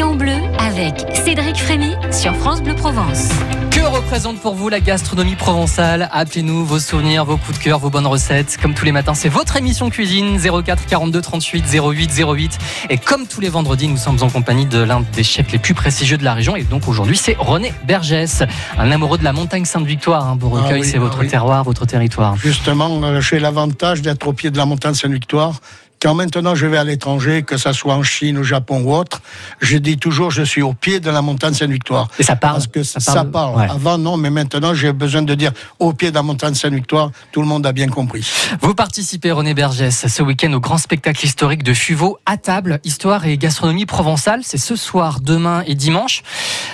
Lyon 0.00 0.14
Bleu 0.14 0.32
avec 0.58 1.14
Cédric 1.14 1.58
Frémy 1.58 1.94
sur 2.10 2.34
France 2.34 2.62
Bleu 2.62 2.74
Provence. 2.74 3.28
Que 3.70 3.82
représente 3.82 4.40
pour 4.40 4.54
vous 4.54 4.70
la 4.70 4.80
gastronomie 4.80 5.34
provençale? 5.34 6.08
Appelez-nous 6.10 6.64
vos 6.64 6.78
souvenirs, 6.78 7.26
vos 7.26 7.36
coups 7.36 7.58
de 7.58 7.62
cœur, 7.62 7.78
vos 7.80 7.90
bonnes 7.90 8.06
recettes. 8.06 8.56
Comme 8.62 8.72
tous 8.72 8.86
les 8.86 8.92
matins, 8.92 9.12
c'est 9.12 9.28
votre 9.28 9.58
émission 9.58 9.90
cuisine 9.90 10.38
04 10.40 10.86
42 10.86 11.20
38 11.20 11.64
08 11.74 12.24
08. 12.26 12.58
Et 12.88 12.96
comme 12.96 13.26
tous 13.26 13.42
les 13.42 13.50
vendredis, 13.50 13.88
nous 13.88 13.98
sommes 13.98 14.16
en 14.22 14.30
compagnie 14.30 14.64
de 14.64 14.78
l'un 14.78 15.02
des 15.12 15.22
chefs 15.22 15.52
les 15.52 15.58
plus 15.58 15.74
prestigieux 15.74 16.16
de 16.16 16.24
la 16.24 16.32
région. 16.32 16.56
Et 16.56 16.62
donc 16.62 16.88
aujourd'hui, 16.88 17.18
c'est 17.18 17.36
René 17.38 17.74
Bergès, 17.84 18.42
un 18.78 18.90
amoureux 18.90 19.18
de 19.18 19.24
la 19.24 19.34
montagne 19.34 19.66
Sainte-Victoire. 19.66 20.26
Hein, 20.26 20.36
Beaurecueil, 20.36 20.70
Ah 20.70 20.80
oui, 20.80 20.84
c'est 20.86 20.96
ah 20.96 21.00
votre 21.00 21.20
oui. 21.20 21.28
terroir, 21.28 21.62
votre 21.62 21.84
territoire. 21.84 22.36
Justement, 22.36 23.02
euh, 23.02 23.20
j'ai 23.20 23.38
l'avantage 23.38 24.00
d'être 24.00 24.26
au 24.26 24.32
pied 24.32 24.50
de 24.50 24.56
la 24.56 24.64
montagne 24.64 24.94
Sainte-Victoire. 24.94 25.60
Quand 26.02 26.14
maintenant 26.14 26.54
je 26.54 26.66
vais 26.66 26.78
à 26.78 26.84
l'étranger, 26.84 27.42
que 27.42 27.58
ça 27.58 27.74
soit 27.74 27.94
en 27.94 28.02
Chine, 28.02 28.38
au 28.38 28.42
Japon 28.42 28.80
ou 28.84 28.94
autre, 28.94 29.20
je 29.60 29.76
dis 29.76 29.98
toujours 29.98 30.30
je 30.30 30.42
suis 30.42 30.62
au 30.62 30.72
pied 30.72 30.98
de 30.98 31.10
la 31.10 31.20
montagne 31.20 31.52
Sainte-Victoire. 31.52 32.08
Et 32.18 32.22
ça 32.22 32.36
parle. 32.36 32.54
Parce 32.54 32.66
que 32.68 32.82
Ça 32.82 33.00
ça, 33.00 33.12
parle, 33.16 33.30
parle. 33.30 33.56
ouais. 33.58 33.66
Avant, 33.70 33.98
non, 33.98 34.16
mais 34.16 34.30
maintenant, 34.30 34.72
j'ai 34.72 34.92
besoin 34.94 35.20
de 35.20 35.34
dire 35.34 35.52
au 35.78 35.92
pied 35.92 36.10
de 36.10 36.14
la 36.14 36.22
montagne 36.22 36.54
Sainte-Victoire. 36.54 37.10
Tout 37.32 37.42
le 37.42 37.46
monde 37.46 37.66
a 37.66 37.72
bien 37.72 37.88
compris. 37.88 38.26
Vous 38.62 38.74
participez, 38.74 39.30
René 39.30 39.52
Bergès, 39.52 40.06
ce 40.08 40.22
week-end 40.22 40.52
au 40.54 40.60
grand 40.60 40.78
spectacle 40.78 41.22
historique 41.24 41.62
de 41.64 41.74
Fuveau 41.74 42.18
à 42.24 42.38
table, 42.38 42.80
histoire 42.84 43.26
et 43.26 43.36
gastronomie 43.36 43.84
provençale. 43.84 44.40
C'est 44.42 44.56
ce 44.58 44.76
soir, 44.76 45.20
demain 45.20 45.62
et 45.66 45.74
dimanche. 45.74 46.22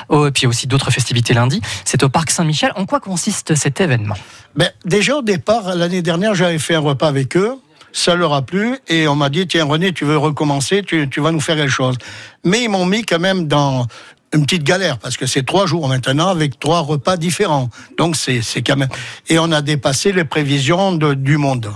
Oh, 0.08 0.28
et 0.28 0.30
puis 0.30 0.47
aussi 0.47 0.69
d'autres 0.69 0.92
festivités 0.92 1.34
lundi. 1.34 1.61
C'est 1.84 2.05
au 2.05 2.08
Parc 2.08 2.30
Saint-Michel. 2.30 2.70
En 2.77 2.86
quoi 2.86 3.00
consiste 3.00 3.56
cet 3.56 3.80
événement? 3.80 4.14
Ben, 4.55 4.70
déjà, 4.84 5.16
au 5.16 5.22
départ, 5.22 5.74
l'année 5.74 6.02
dernière, 6.02 6.34
j'avais 6.36 6.61
fait 6.61 6.77
un 6.77 6.80
repas 6.80 7.08
avec 7.08 7.36
eux. 7.36 7.56
Ça 7.98 8.14
leur 8.14 8.34
a 8.34 8.42
plu 8.42 8.77
et 8.88 9.09
on 9.09 9.16
m'a 9.16 9.30
dit 9.30 9.46
tiens 9.46 9.64
René 9.64 9.91
tu 9.95 10.05
veux 10.05 10.18
recommencer 10.18 10.82
tu, 10.82 11.09
tu 11.09 11.20
vas 11.23 11.32
nous 11.32 11.41
faire 11.41 11.56
quelque 11.56 11.70
chose. 11.70 11.96
Mais 12.45 12.62
ils 12.64 12.69
m'ont 12.69 12.84
mis 12.84 13.02
quand 13.06 13.19
même 13.19 13.48
dans 13.48 13.86
une 14.34 14.45
petite 14.45 14.64
galère 14.64 14.98
parce 14.98 15.16
que 15.16 15.24
c'est 15.24 15.45
trois 15.46 15.64
jours 15.64 15.88
maintenant 15.88 16.28
avec 16.28 16.60
trois 16.60 16.80
repas 16.80 17.17
différents. 17.17 17.70
Donc 17.97 18.14
c'est 18.17 18.42
quand 18.62 18.77
même 18.77 18.91
et 19.30 19.39
on 19.39 19.50
a 19.50 19.62
dépassé 19.62 20.12
les 20.12 20.24
prévisions 20.24 20.92
de- 20.92 21.14
du 21.14 21.39
monde. 21.39 21.72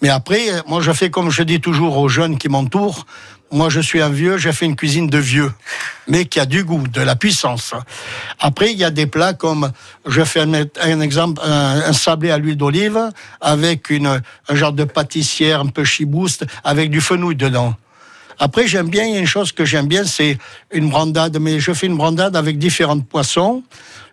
Mais 0.00 0.08
après 0.08 0.40
moi 0.66 0.80
je 0.80 0.90
fais 0.92 1.10
comme 1.10 1.28
je 1.28 1.42
dis 1.42 1.60
toujours 1.60 1.98
aux 1.98 2.08
jeunes 2.08 2.38
qui 2.38 2.48
m'entourent 2.48 3.04
moi 3.52 3.68
je 3.70 3.80
suis 3.80 4.02
un 4.02 4.08
vieux 4.08 4.38
j'ai 4.38 4.52
fait 4.52 4.66
une 4.66 4.76
cuisine 4.76 5.08
de 5.08 5.18
vieux 5.18 5.52
mais 6.08 6.24
qui 6.24 6.40
a 6.40 6.46
du 6.46 6.64
goût 6.64 6.88
de 6.88 7.00
la 7.00 7.14
puissance 7.14 7.74
après, 8.42 8.72
il 8.72 8.78
y 8.78 8.84
a 8.84 8.90
des 8.90 9.06
plats 9.06 9.34
comme, 9.34 9.70
je 10.04 10.22
fais 10.24 10.40
un, 10.40 11.00
exemple, 11.00 11.40
un, 11.44 11.92
sablé 11.92 12.30
à 12.30 12.38
l'huile 12.38 12.56
d'olive 12.56 13.10
avec 13.40 13.90
une, 13.90 14.20
un 14.48 14.54
genre 14.54 14.72
de 14.72 14.82
pâtissière 14.84 15.60
un 15.60 15.66
peu 15.66 15.84
chibouste 15.84 16.44
avec 16.64 16.90
du 16.90 17.00
fenouil 17.00 17.36
dedans. 17.36 17.74
Après, 18.38 18.66
j'aime 18.66 18.88
bien, 18.88 19.04
il 19.04 19.14
y 19.14 19.16
a 19.16 19.20
une 19.20 19.26
chose 19.26 19.52
que 19.52 19.64
j'aime 19.64 19.86
bien, 19.86 20.04
c'est 20.04 20.38
une 20.72 20.90
brandade, 20.90 21.38
mais 21.38 21.60
je 21.60 21.72
fais 21.72 21.86
une 21.86 21.96
brandade 21.96 22.34
avec 22.34 22.58
différents 22.58 22.98
poissons, 22.98 23.62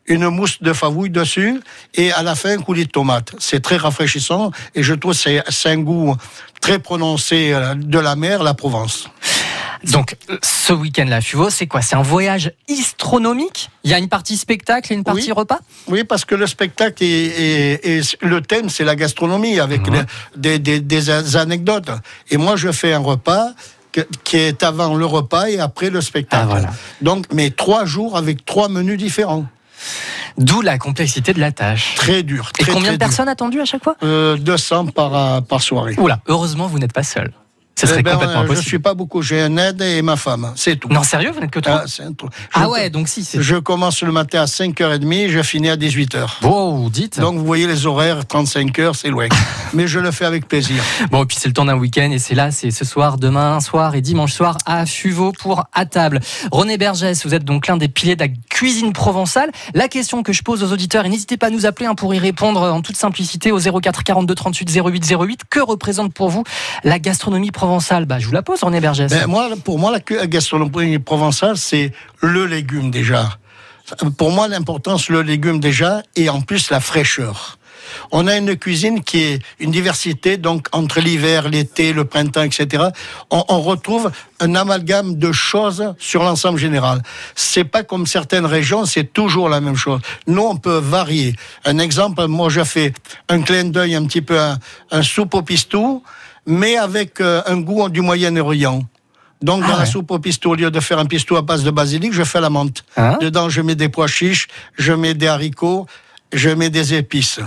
une 0.05 0.27
mousse 0.27 0.61
de 0.61 0.73
favouille 0.73 1.09
dessus, 1.09 1.59
et 1.95 2.11
à 2.11 2.21
la 2.21 2.35
fin, 2.35 2.51
un 2.51 2.61
coulis 2.61 2.85
de 2.85 2.91
tomate. 2.91 3.33
C'est 3.39 3.61
très 3.61 3.77
rafraîchissant, 3.77 4.51
et 4.75 4.83
je 4.83 4.93
trouve 4.93 5.13
c'est 5.13 5.41
un 5.65 5.77
goût 5.77 6.15
très 6.61 6.79
prononcé 6.79 7.51
euh, 7.53 7.73
de 7.75 7.99
la 7.99 8.15
mer, 8.15 8.43
la 8.43 8.53
Provence. 8.53 9.07
Donc, 9.85 10.17
euh, 10.29 10.37
ce 10.43 10.73
week-end-là, 10.73 11.17
à 11.17 11.21
Fuveau, 11.21 11.49
c'est 11.49 11.65
quoi? 11.67 11.81
C'est 11.81 11.95
un 11.95 12.01
voyage 12.01 12.51
astronomique? 12.69 13.69
Il 13.85 13.91
y 13.91 13.93
a 13.93 13.97
une 13.97 14.09
partie 14.09 14.35
spectacle 14.35 14.91
et 14.91 14.95
une 14.95 15.05
partie 15.05 15.27
Oui. 15.27 15.31
repas? 15.31 15.59
Oui, 15.87 16.03
parce 16.03 16.25
que 16.25 16.35
le 16.35 16.47
spectacle 16.47 17.01
est- 17.03 18.21
le 18.21 18.41
thème, 18.41 18.69
c'est 18.69 18.83
la 18.83 18.95
gastronomie 18.97 19.57
avec 19.59 19.81
des, 20.35 20.59
des- 20.59 20.81
des 20.81 21.35
anecdotes. 21.37 21.89
Et 22.29 22.35
moi, 22.37 22.57
je 22.57 22.71
fais 22.73 22.91
un 22.93 22.99
repas 22.99 23.51
que- 23.93 24.05
qui 24.25 24.35
est 24.37 24.63
avant 24.63 24.95
le 24.95 25.05
repas 25.05 25.47
et 25.47 25.59
après 25.59 25.89
le 25.89 26.01
spectacle. 26.01 26.43
Ah, 26.47 26.51
voilà. 26.51 26.69
Donc, 27.01 27.25
mais 27.33 27.49
trois 27.49 27.85
jours 27.85 28.17
avec 28.17 28.45
trois 28.45 28.67
menus 28.67 28.97
différents. 28.97 29.45
D'où 30.37 30.61
la 30.61 30.77
complexité 30.77 31.33
de 31.33 31.39
la 31.39 31.51
tâche. 31.51 31.95
Très 31.95 32.23
dur. 32.23 32.51
Et 32.59 32.65
combien 32.65 32.81
très 32.83 32.91
de 32.93 32.97
personnes 32.97 33.27
attendues 33.27 33.61
à 33.61 33.65
chaque 33.65 33.83
fois? 33.83 33.95
Euh, 34.03 34.37
200 34.37 34.87
par, 34.87 35.15
euh, 35.15 35.41
par 35.41 35.61
soirée. 35.61 35.95
Oula, 35.97 36.19
heureusement, 36.27 36.67
vous 36.67 36.79
n'êtes 36.79 36.93
pas 36.93 37.03
seul. 37.03 37.31
Ce 37.79 37.87
serait 37.87 37.99
Eh 38.01 38.03
ben, 38.03 38.11
complètement 38.17 38.41
euh, 38.41 38.55
je 38.55 38.59
suis 38.61 38.79
pas 38.79 38.93
beaucoup. 38.93 39.21
J'ai 39.21 39.41
un 39.41 39.55
aide 39.55 39.81
et 39.81 40.01
ma 40.01 40.17
femme. 40.17 40.51
C'est 40.57 40.75
tout. 40.75 40.89
Non, 40.89 41.01
sérieux, 41.01 41.31
vous 41.31 41.39
n'êtes 41.39 41.49
que 41.49 41.61
trois 41.61 41.83
Ah. 41.87 42.09
Ah 42.53 42.69
ouais, 42.69 42.89
donc 42.89 43.07
si. 43.07 43.25
Je 43.33 43.55
commence 43.55 44.03
le 44.03 44.11
matin 44.11 44.41
à 44.41 44.45
5h30, 44.45 45.29
je 45.29 45.41
finis 45.41 45.69
à 45.69 45.77
18h. 45.77 46.43
Wow, 46.43 46.89
dites. 46.89 47.21
Donc 47.21 47.37
vous 47.37 47.45
voyez 47.45 47.67
les 47.67 47.85
horaires, 47.85 48.25
35 48.25 48.77
heures, 48.79 48.95
c'est 48.97 49.07
loin. 49.07 49.29
Mais 49.73 49.87
je 49.87 49.99
le 49.99 50.11
fais 50.11 50.25
avec 50.25 50.45
plaisir. 50.49 50.83
Bon, 51.09 51.23
et 51.23 51.25
puis 51.25 51.37
c'est 51.39 51.47
le 51.47 51.53
temps 51.53 51.63
d'un 51.63 51.77
week-end, 51.77 52.11
et 52.11 52.19
c'est 52.19 52.35
là, 52.35 52.51
c'est 52.51 52.71
ce 52.71 52.83
soir, 52.83 53.17
demain 53.17 53.61
soir 53.61 53.95
et 53.95 54.01
dimanche 54.01 54.33
soir 54.33 54.57
à 54.65 54.85
Fuveau 54.85 55.31
pour 55.31 55.63
À 55.71 55.85
table. 55.85 56.19
René 56.51 56.77
Bergès, 56.77 57.25
vous 57.25 57.33
êtes 57.33 57.45
donc 57.45 57.67
l'un 57.67 57.77
des 57.77 57.87
piliers 57.87 58.17
de 58.17 58.25
la 58.25 58.29
cuisine 58.49 58.91
provençale. 58.91 59.51
La 59.73 59.87
question 59.87 60.21
que 60.21 60.33
je 60.33 60.43
pose 60.43 60.63
aux 60.63 60.73
auditeurs, 60.73 61.05
et 61.05 61.09
n'hésitez 61.09 61.37
pas 61.37 61.47
à 61.47 61.49
nous 61.49 61.65
appeler 61.65 61.85
hein, 61.85 61.95
pour 61.95 62.13
y 62.13 62.19
répondre 62.19 62.61
en 62.61 62.81
toute 62.81 62.97
simplicité 62.97 63.53
au 63.53 63.59
04 63.59 64.03
42 64.03 64.35
38 64.35 64.81
08 64.85 65.15
08. 65.17 65.41
Que 65.49 65.61
représente 65.61 66.13
pour 66.13 66.29
vous 66.29 66.43
la 66.83 66.99
gastronomie 66.99 67.51
provençale 67.51 67.68
Bah, 68.07 68.19
je 68.19 68.25
vous 68.25 68.33
la 68.33 68.41
pose, 68.41 68.63
René 68.63 68.79
Bergès. 68.79 69.09
Ben, 69.09 69.27
moi, 69.27 69.49
pour 69.63 69.77
moi, 69.77 69.91
la 69.91 70.25
gastronomie 70.25 70.97
provençale, 70.99 71.57
c'est 71.57 71.91
le 72.21 72.45
légume 72.45 72.89
déjà. 72.89 73.37
Pour 74.17 74.31
moi, 74.31 74.47
l'importance, 74.47 75.09
le 75.09 75.21
légume 75.21 75.59
déjà, 75.59 76.01
et 76.15 76.29
en 76.29 76.41
plus 76.41 76.71
la 76.71 76.79
fraîcheur. 76.79 77.59
On 78.11 78.27
a 78.27 78.37
une 78.37 78.55
cuisine 78.55 79.03
qui 79.03 79.19
est 79.19 79.41
une 79.59 79.71
diversité, 79.71 80.37
donc 80.37 80.67
entre 80.71 80.99
l'hiver, 80.99 81.49
l'été, 81.49 81.93
le 81.93 82.05
printemps, 82.05 82.43
etc. 82.43 82.85
On, 83.31 83.61
retrouve 83.61 84.11
un 84.39 84.55
amalgame 84.55 85.15
de 85.15 85.31
choses 85.31 85.93
sur 85.97 86.23
l'ensemble 86.23 86.59
général. 86.59 87.01
C'est 87.35 87.63
pas 87.63 87.83
comme 87.83 88.05
certaines 88.05 88.45
régions, 88.45 88.85
c'est 88.85 89.11
toujours 89.11 89.49
la 89.49 89.59
même 89.59 89.75
chose. 89.75 90.01
Nous, 90.27 90.41
on 90.41 90.57
peut 90.57 90.77
varier. 90.77 91.35
Un 91.65 91.79
exemple, 91.79 92.25
moi, 92.27 92.49
je 92.49 92.63
fais 92.63 92.93
un 93.27 93.41
clin 93.41 93.65
d'œil 93.65 93.95
un 93.95 94.05
petit 94.05 94.21
peu 94.21 94.39
un, 94.39 94.57
un 94.91 95.01
soupe 95.01 95.33
au 95.33 95.41
pistou, 95.41 96.03
mais 96.49 96.75
avec 96.77 97.21
euh, 97.21 97.41
un 97.45 97.57
goût 97.57 97.87
du 97.89 98.01
Moyen-Orient. 98.01 98.83
Donc, 99.41 99.61
Ah 99.63 99.67
dans 99.67 99.73
la 99.75 99.79
ouais. 99.83 99.85
soupe 99.85 100.11
au 100.11 100.19
pistou, 100.19 100.49
au 100.51 100.55
lieu 100.55 100.69
de 100.69 100.79
faire 100.81 100.99
un 100.99 101.05
pistou 101.05 101.37
à 101.37 101.41
base 101.41 101.63
de 101.63 101.71
basilic, 101.71 102.11
je 102.11 102.23
fais 102.23 102.41
la 102.41 102.49
menthe. 102.49 102.83
Hein 102.97 103.17
Dedans, 103.21 103.47
je 103.47 103.61
mets 103.61 103.75
des 103.75 103.87
pois 103.87 104.07
chiches, 104.07 104.47
je 104.77 104.91
mets 104.91 105.13
des 105.13 105.27
haricots, 105.27 105.85
je 106.33 106.49
mets 106.49 106.69
des 106.69 106.93
épices. 106.95 107.39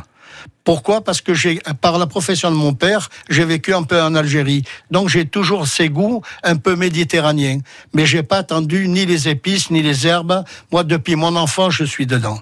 Pourquoi? 0.64 1.02
Parce 1.02 1.20
que 1.20 1.34
j'ai, 1.34 1.60
par 1.80 1.98
la 1.98 2.06
profession 2.06 2.50
de 2.50 2.56
mon 2.56 2.72
père, 2.72 3.10
j'ai 3.28 3.44
vécu 3.44 3.74
un 3.74 3.82
peu 3.82 4.00
en 4.00 4.14
Algérie. 4.14 4.62
Donc 4.92 5.08
j'ai 5.08 5.26
toujours 5.26 5.66
ces 5.66 5.88
goûts 5.88 6.22
un 6.44 6.56
peu 6.56 6.76
méditerranéens. 6.76 7.58
Mais 7.94 8.06
j'ai 8.06 8.22
pas 8.22 8.38
attendu 8.38 8.86
ni 8.88 9.04
les 9.04 9.28
épices, 9.28 9.70
ni 9.70 9.82
les 9.82 10.06
herbes. 10.06 10.44
Moi, 10.70 10.84
depuis 10.84 11.16
mon 11.16 11.34
enfance, 11.34 11.74
je 11.74 11.84
suis 11.84 12.06
dedans. 12.06 12.40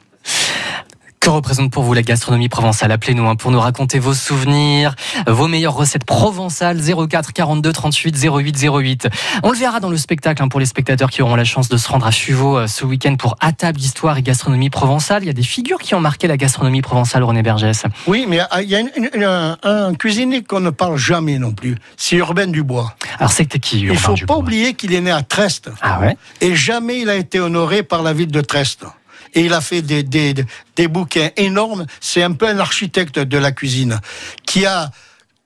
Que 1.20 1.28
représente 1.28 1.70
pour 1.70 1.82
vous 1.82 1.92
la 1.92 2.00
gastronomie 2.00 2.48
provençale? 2.48 2.90
Appelez-nous 2.92 3.28
hein, 3.28 3.36
pour 3.36 3.50
nous 3.50 3.60
raconter 3.60 3.98
vos 3.98 4.14
souvenirs, 4.14 4.94
vos 5.26 5.48
meilleures 5.48 5.74
recettes 5.74 6.06
provençales 6.06 6.80
04 6.80 7.34
42 7.34 7.72
38 7.74 8.16
08 8.24 8.56
08. 8.64 9.08
On 9.42 9.50
le 9.50 9.58
verra 9.58 9.80
dans 9.80 9.90
le 9.90 9.98
spectacle 9.98 10.42
hein, 10.42 10.48
pour 10.48 10.60
les 10.60 10.64
spectateurs 10.64 11.10
qui 11.10 11.20
auront 11.20 11.36
la 11.36 11.44
chance 11.44 11.68
de 11.68 11.76
se 11.76 11.86
rendre 11.90 12.06
à 12.06 12.10
Fuveau 12.10 12.56
euh, 12.56 12.66
ce 12.66 12.86
week-end 12.86 13.16
pour 13.16 13.36
À 13.40 13.52
table 13.52 13.76
d'histoire 13.78 14.16
et 14.16 14.22
gastronomie 14.22 14.70
provençale. 14.70 15.22
Il 15.22 15.26
y 15.26 15.28
a 15.28 15.34
des 15.34 15.42
figures 15.42 15.76
qui 15.80 15.94
ont 15.94 16.00
marqué 16.00 16.26
la 16.26 16.38
gastronomie 16.38 16.80
provençale, 16.80 17.22
René 17.22 17.42
Bergès. 17.42 17.82
Oui, 18.06 18.24
mais 18.26 18.40
ah, 18.50 18.62
il 18.62 18.70
y 18.70 18.74
a 18.74 18.80
une- 18.80 18.90
une- 19.14 19.22
un, 19.22 19.58
un 19.62 19.92
cuisinier 19.92 20.42
qu'on 20.42 20.60
ne 20.60 20.70
parle 20.70 20.96
jamais 20.96 21.38
non 21.38 21.52
plus. 21.52 21.76
C'est 21.98 22.16
Urbain 22.16 22.46
Dubois. 22.46 22.94
Alors 23.18 23.32
c'était 23.32 23.58
qui 23.58 23.80
Il 23.80 23.88
Urbain 23.88 24.00
faut 24.00 24.14
Dubois? 24.14 24.36
pas 24.36 24.40
oublier 24.40 24.72
qu'il 24.72 24.94
est 24.94 25.02
né 25.02 25.10
à 25.10 25.20
Trest. 25.22 25.70
Ah 25.82 26.00
ouais? 26.00 26.16
Et 26.40 26.56
jamais 26.56 27.00
il 27.00 27.10
a 27.10 27.16
été 27.16 27.40
honoré 27.40 27.82
par 27.82 28.02
la 28.02 28.14
ville 28.14 28.30
de 28.32 28.40
Trest. 28.40 28.86
Et 29.34 29.42
il 29.42 29.52
a 29.52 29.60
fait 29.60 29.82
des, 29.82 30.02
des, 30.02 30.34
des 30.76 30.88
bouquins 30.88 31.30
énormes. 31.36 31.86
C'est 32.00 32.22
un 32.22 32.32
peu 32.32 32.48
un 32.48 32.58
architecte 32.58 33.18
de 33.18 33.38
la 33.38 33.52
cuisine 33.52 34.00
qui 34.46 34.66
a 34.66 34.90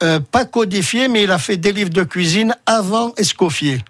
euh, 0.02 0.20
pas 0.20 0.44
codifié, 0.44 1.08
mais 1.08 1.22
il 1.22 1.30
a 1.30 1.38
fait 1.38 1.56
des 1.56 1.72
livres 1.72 1.90
de 1.90 2.02
cuisine 2.02 2.54
avant 2.66 3.14
Escoffier. 3.16 3.80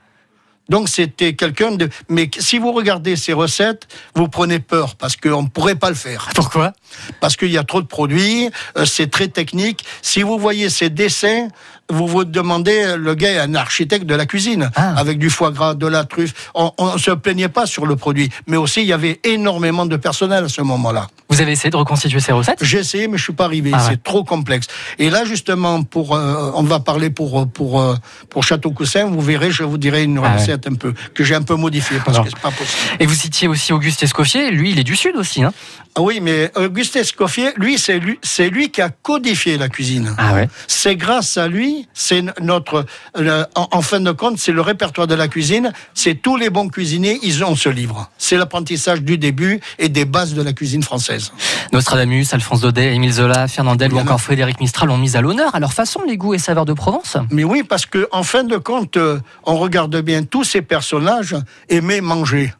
Donc 0.69 0.89
c'était 0.89 1.35
quelqu'un 1.35 1.73
de. 1.73 1.89
Mais 2.09 2.31
si 2.39 2.59
vous 2.59 2.73
regardez 2.73 3.17
ses 3.17 3.33
recettes, 3.33 3.87
vous 4.15 4.29
prenez 4.29 4.61
peur 4.61 4.97
parce 4.97 5.17
qu'on 5.17 5.43
ne 5.43 5.49
pourrait 5.49 5.75
pas 5.75 5.91
le 5.91 5.95
faire. 5.95 6.31
Pourquoi? 6.35 6.73
Parce 7.21 7.37
qu'il 7.37 7.51
y 7.51 7.59
a 7.59 7.65
trop 7.65 7.83
de 7.83 7.87
produits, 7.87 8.49
euh, 8.79 8.87
c'est 8.87 9.11
très 9.11 9.29
technique. 9.29 9.85
Si 10.01 10.23
vous 10.23 10.39
voyez 10.39 10.71
ses 10.71 10.89
dessins, 10.89 11.49
vous 11.91 12.07
vous 12.07 12.25
demandez, 12.25 12.83
euh, 12.85 12.97
le 12.97 13.15
gars 13.15 13.33
est 13.33 13.39
un 13.39 13.55
architecte 13.55 14.07
de 14.07 14.15
la 14.15 14.27
cuisine, 14.27 14.71
Ah. 14.75 14.95
avec 14.97 15.19
du 15.19 15.31
foie 15.31 15.51
gras, 15.51 15.75
de 15.75 15.87
la 15.87 16.05
truffe. 16.05 16.33
On 16.55 16.73
ne 16.95 16.99
se 16.99 17.11
plaignait 17.11 17.49
pas 17.49 17.67
sur 17.67 17.87
le 17.87 17.97
produit, 17.97 18.31
mais 18.47 18.57
aussi 18.57 18.81
il 18.83 18.87
y 18.87 18.93
avait 18.93 19.21
énormément 19.25 19.87
de 19.87 19.97
personnel 19.97 20.45
à 20.45 20.49
ce 20.49 20.63
moment-là. 20.63 21.09
Vous 21.31 21.41
avez 21.41 21.53
essayé 21.53 21.71
de 21.71 21.77
reconstituer 21.77 22.21
ces 22.21 22.33
recettes? 22.33 22.59
J'ai 22.63 22.79
essayé, 22.79 23.09
mais 23.09 23.19
je 23.19 23.25
suis 23.25 23.33
pas 23.33 23.45
arrivé. 23.47 23.71
Ah 23.75 23.81
c'est 23.81 23.91
ouais. 23.93 23.97
trop 24.03 24.25
complexe. 24.25 24.67
Et 24.99 25.11
là, 25.11 25.25
justement, 25.25 25.83
pour, 25.83 26.15
euh, 26.15 26.53
on 26.55 26.63
va 26.63 26.81
parler 26.81 27.11
pour 27.11 27.49
pour 27.51 27.81
euh, 27.81 27.95
pour 28.31 28.45
Château 28.45 28.71
Coussin. 28.71 29.07
Vous 29.07 29.21
verrez, 29.21 29.51
je 29.51 29.65
vous 29.65 29.79
dirai 29.79 30.05
une 30.05 30.19
Ah 30.19 30.23
ouais. 30.23 30.33
recette 30.41 30.67
un 30.69 30.75
peu 30.75 30.95
que 31.15 31.25
j'ai 31.25 31.35
un 31.35 31.43
peu 31.43 31.57
modifiée 31.57 31.99
parce 32.05 32.17
Alors. 32.17 32.25
que 32.27 32.31
c'est 32.31 32.41
pas 32.43 32.51
possible. 32.51 32.97
Et 33.01 33.07
vous 33.07 33.15
citiez 33.15 33.49
aussi 33.49 33.73
Auguste 33.73 34.03
Escoffier, 34.03 34.51
lui 34.51 34.71
il 34.71 34.79
est 34.79 34.85
du 34.85 34.97
Sud 34.97 35.17
aussi. 35.17 35.43
Hein 35.43 35.53
Ah 35.97 36.03
oui, 36.03 36.21
mais 36.23 36.53
Auguste 36.57 36.97
Escoffier, 36.97 37.51
lui, 37.57 37.79
c'est 37.79 37.99
lui, 37.99 38.19
lui 38.51 38.71
qui 38.71 38.81
a 38.83 38.91
codifié 38.91 39.59
la 39.59 39.69
cuisine. 39.69 40.15
ah 40.19 40.35
ouais 40.35 40.49
C'est 40.69 40.95
grâce 40.97 41.37
à 41.37 41.49
lui 41.49 41.74
C'est 41.93 42.23
notre, 42.41 42.85
en, 43.17 43.69
en, 43.71 43.83
fin 43.83 44.01
de 44.01 44.13
compte, 44.13 44.39
c'est 44.39 44.53
le 44.53 44.61
répertoire 44.61 45.07
de 45.07 45.15
la 45.15 45.29
cuisine. 45.29 45.73
C'est 45.95 46.15
tous 46.15 46.37
les 46.37 46.51
bons 46.51 46.69
cuisiniers, 46.69 47.19
ils 47.23 47.45
ont 47.45 47.57
ce 47.57 47.69
livre. 47.69 48.11
C'est 48.19 48.37
l'apprentissage 48.37 49.03
du 49.03 49.19
début 49.19 49.61
et 49.79 49.89
des 49.89 50.05
bases 50.05 50.35
de 50.35 50.43
la 50.43 50.53
cuisine 50.53 50.83
française. 50.83 51.33
Nostradamus, 51.73 52.33
Alphonse 52.33 52.61
Daudet, 52.61 52.95
Émile 52.95 53.13
Zola, 53.13 53.49
Fernandel 53.49 53.93
ou 53.93 53.99
encore 53.99 54.21
Frédéric 54.21 54.61
Mistral 54.61 54.91
ont 54.91 54.99
mis 54.99 55.17
à 55.17 55.21
l'honneur 55.21 55.55
à 55.55 55.61
leur 55.61 55.73
façon 55.73 56.01
les 56.07 56.17
goûts 56.17 56.35
et 56.35 56.39
saveurs 56.39 56.65
de 56.65 56.73
Provence. 56.73 57.17
Mais 57.31 57.45
oui, 57.45 57.63
parce 57.63 57.87
que 57.87 58.09
en 58.13 58.23
fin 58.23 58.45
de 58.45 58.57
compte, 58.57 58.97
euh, 58.97 59.21
on 59.45 59.57
regarde 59.57 59.97
bien 60.01 60.23
tous 60.25 60.45
ces 60.45 60.63
personnages 60.63 61.37
aimaient 61.69 62.01
manger. 62.01 62.53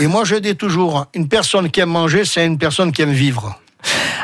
Et 0.00 0.06
moi, 0.06 0.24
je 0.24 0.36
dis 0.36 0.56
toujours, 0.56 1.06
une 1.14 1.28
personne 1.28 1.70
qui 1.70 1.80
aime 1.80 1.90
manger, 1.90 2.24
c'est 2.24 2.44
une 2.44 2.58
personne 2.58 2.92
qui 2.92 3.02
aime 3.02 3.12
vivre. 3.12 3.58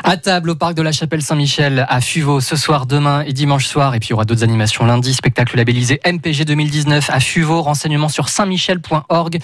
À 0.07 0.17
table 0.17 0.51
au 0.51 0.55
parc 0.55 0.75
de 0.75 0.83
la 0.83 0.91
Chapelle 0.91 1.23
Saint-Michel 1.23 1.83
à 1.89 1.99
Fuveau 1.99 2.39
ce 2.39 2.55
soir, 2.55 2.85
demain 2.85 3.23
et 3.25 3.33
dimanche 3.33 3.65
soir. 3.65 3.95
Et 3.95 3.99
puis 3.99 4.09
il 4.09 4.11
y 4.11 4.13
aura 4.13 4.23
d'autres 4.23 4.43
animations 4.43 4.85
lundi. 4.85 5.15
Spectacle 5.15 5.57
labellisé 5.57 5.99
MPG 6.05 6.45
2019 6.45 7.09
à 7.09 7.19
Fuveau. 7.19 7.63
Renseignements 7.63 8.07
sur 8.07 8.29
saintmichel.org. 8.29 9.39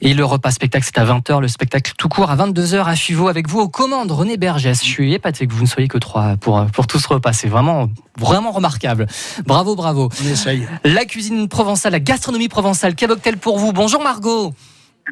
Et 0.00 0.14
le 0.14 0.24
repas 0.24 0.50
spectacle, 0.50 0.86
c'est 0.86 0.96
à 0.98 1.04
20h. 1.04 1.42
Le 1.42 1.48
spectacle 1.48 1.92
tout 1.98 2.08
court 2.08 2.30
à 2.30 2.36
22h 2.36 2.86
à 2.86 2.96
Fuveau 2.96 3.28
avec 3.28 3.50
vous 3.50 3.60
aux 3.60 3.68
commandes. 3.68 4.10
René 4.10 4.38
Bergès. 4.38 4.82
Je 4.82 4.88
suis 4.88 5.12
épaté 5.12 5.46
que 5.46 5.52
vous 5.52 5.64
ne 5.64 5.68
soyez 5.68 5.88
que 5.88 5.98
trois 5.98 6.38
pour, 6.38 6.64
pour 6.72 6.86
tout 6.86 6.98
ce 6.98 7.08
repas. 7.08 7.34
C'est 7.34 7.48
vraiment, 7.48 7.90
vraiment 8.18 8.50
remarquable. 8.50 9.08
Bravo, 9.46 9.76
bravo. 9.76 10.08
On 10.24 10.26
essaye. 10.26 10.66
La 10.84 11.04
cuisine 11.04 11.48
provençale, 11.48 11.92
la 11.92 12.00
gastronomie 12.00 12.48
provençale. 12.48 12.94
Quel 12.94 13.10
cocktail 13.10 13.36
pour 13.36 13.58
vous? 13.58 13.74
Bonjour 13.74 14.02
Margot. 14.02 14.54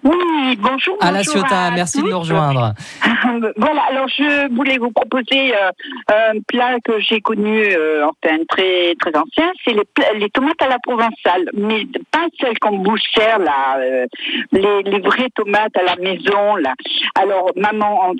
Oui, 0.05 0.59
bonjour. 0.61 0.97
À 1.01 1.11
la 1.11 1.23
Ciotat, 1.23 1.71
merci 1.73 2.03
de 2.03 2.09
nous 2.09 2.19
rejoindre. 2.19 2.75
voilà, 3.57 3.83
alors 3.91 4.09
je 4.09 4.55
voulais 4.55 4.79
vous 4.79 4.91
proposer 4.91 5.55
euh, 5.55 5.71
un 6.09 6.41
plat 6.47 6.77
que 6.85 7.01
j'ai 7.01 7.21
connu, 7.21 7.75
euh, 7.75 8.07
enfin 8.07 8.37
très 8.49 8.95
très 9.01 9.17
ancien, 9.17 9.53
c'est 9.65 9.73
les, 9.73 10.19
les, 10.19 10.31
tomates 10.31 10.61
à 10.61 10.69
la 10.69 10.79
provençale, 10.79 11.49
mais 11.55 11.87
pas 12.11 12.27
celles 12.41 12.59
qu'on 12.59 12.79
bouchère 12.79 13.39
là, 13.39 13.79
euh, 13.79 14.07
les, 14.53 14.83
les, 14.83 15.01
vraies 15.01 15.31
tomates 15.35 15.77
à 15.77 15.83
la 15.83 15.97
maison 15.97 16.57
là. 16.57 16.75
Alors 17.15 17.51
maman, 17.57 18.11
on, 18.11 18.15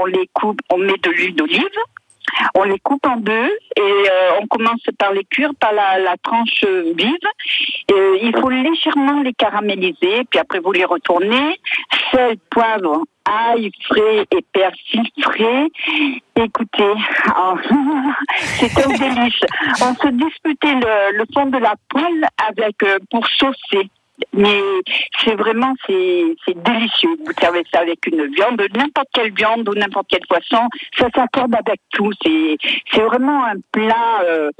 on 0.00 0.04
les 0.06 0.28
coupe, 0.32 0.60
on 0.72 0.78
met 0.78 0.98
de 1.02 1.10
l'huile 1.10 1.34
d'olive. 1.34 1.68
On 2.54 2.64
les 2.64 2.78
coupe 2.78 3.06
en 3.06 3.16
deux 3.16 3.50
et 3.76 3.80
euh, 3.80 4.38
on 4.40 4.46
commence 4.46 4.82
par 4.98 5.12
les 5.12 5.24
cuire 5.24 5.52
par 5.58 5.72
la, 5.72 6.16
tranche 6.22 6.64
vive. 6.96 7.28
Et 7.92 8.20
il 8.22 8.32
faut 8.38 8.50
légèrement 8.50 9.22
les 9.22 9.32
caraméliser, 9.32 10.24
puis 10.30 10.38
après 10.38 10.60
vous 10.60 10.72
les 10.72 10.84
retournez. 10.84 11.58
Sel, 12.10 12.36
poivre, 12.50 13.02
ail 13.24 13.70
frais 13.86 14.26
et 14.30 14.44
persil 14.52 15.08
frais. 15.20 15.68
Écoutez, 16.36 16.94
oh, 17.36 17.54
c'est 18.36 18.84
un 18.84 18.88
délice. 18.88 19.40
On 19.80 19.94
se 19.94 20.08
disputait 20.08 20.74
le, 20.74 21.18
le, 21.18 21.24
fond 21.32 21.46
de 21.46 21.58
la 21.58 21.74
poêle 21.88 22.28
avec 22.48 22.82
euh, 22.82 22.98
pour 23.10 23.26
saucer 23.26 23.90
mais 24.32 24.60
c'est 25.24 25.34
vraiment 25.34 25.72
c'est 25.86 26.34
délicieux. 26.54 27.16
Vous 27.24 27.32
servez 27.40 27.62
ça 27.72 27.80
avec 27.80 28.06
une 28.06 28.26
viande, 28.34 28.62
n'importe 28.74 29.08
quelle 29.12 29.32
viande 29.32 29.68
ou 29.68 29.74
n'importe 29.74 30.06
quel 30.08 30.26
poisson, 30.28 30.68
ça 30.98 31.08
s'accorde 31.14 31.54
avec 31.54 31.80
tout. 31.92 32.10
C'est 32.24 32.56
c'est 32.92 33.02
vraiment 33.02 33.44
un 33.44 33.56
plat. 33.72 34.22
Euh, 34.24 34.50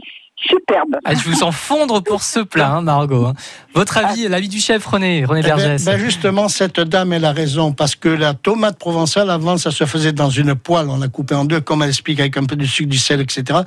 superbe. 0.43 0.97
Ah, 1.05 1.15
je 1.15 1.29
vous 1.29 1.35
sens 1.35 1.55
fondre 1.55 2.03
pour 2.03 2.23
ce 2.23 2.41
plat, 2.41 2.73
hein, 2.73 2.83
Margot. 2.83 3.27
Hein. 3.27 3.35
Votre 3.75 3.99
avis, 3.99 4.29
l'avis 4.29 4.49
du 4.49 4.61
chef 4.61 4.85
René, 4.85 5.25
René 5.25 5.41
eh 5.45 5.49
ben, 5.49 5.57
Bergès. 5.57 5.85
Ben 5.85 5.99
justement, 5.99 6.49
cette 6.49 6.81
dame, 6.81 7.13
elle 7.13 7.25
a 7.25 7.33
raison, 7.33 7.73
parce 7.73 7.95
que 7.95 8.09
la 8.09 8.35
tomate 8.35 8.79
provençale, 8.79 9.31
avant, 9.31 9.57
ça 9.57 9.71
se 9.71 9.85
faisait 9.85 10.13
dans 10.13 10.31
une 10.31 10.55
poêle, 10.55 10.87
on 10.89 10.99
la 10.99 11.09
coupait 11.09 11.35
en 11.35 11.45
deux, 11.45 11.61
comme 11.61 11.83
elle 11.83 11.89
explique, 11.89 12.21
avec 12.21 12.37
un 12.37 12.45
peu 12.45 12.57
de 12.57 12.65
sucre, 12.65 12.91
du 12.91 12.99
sel, 12.99 13.21
etc. 13.21 13.61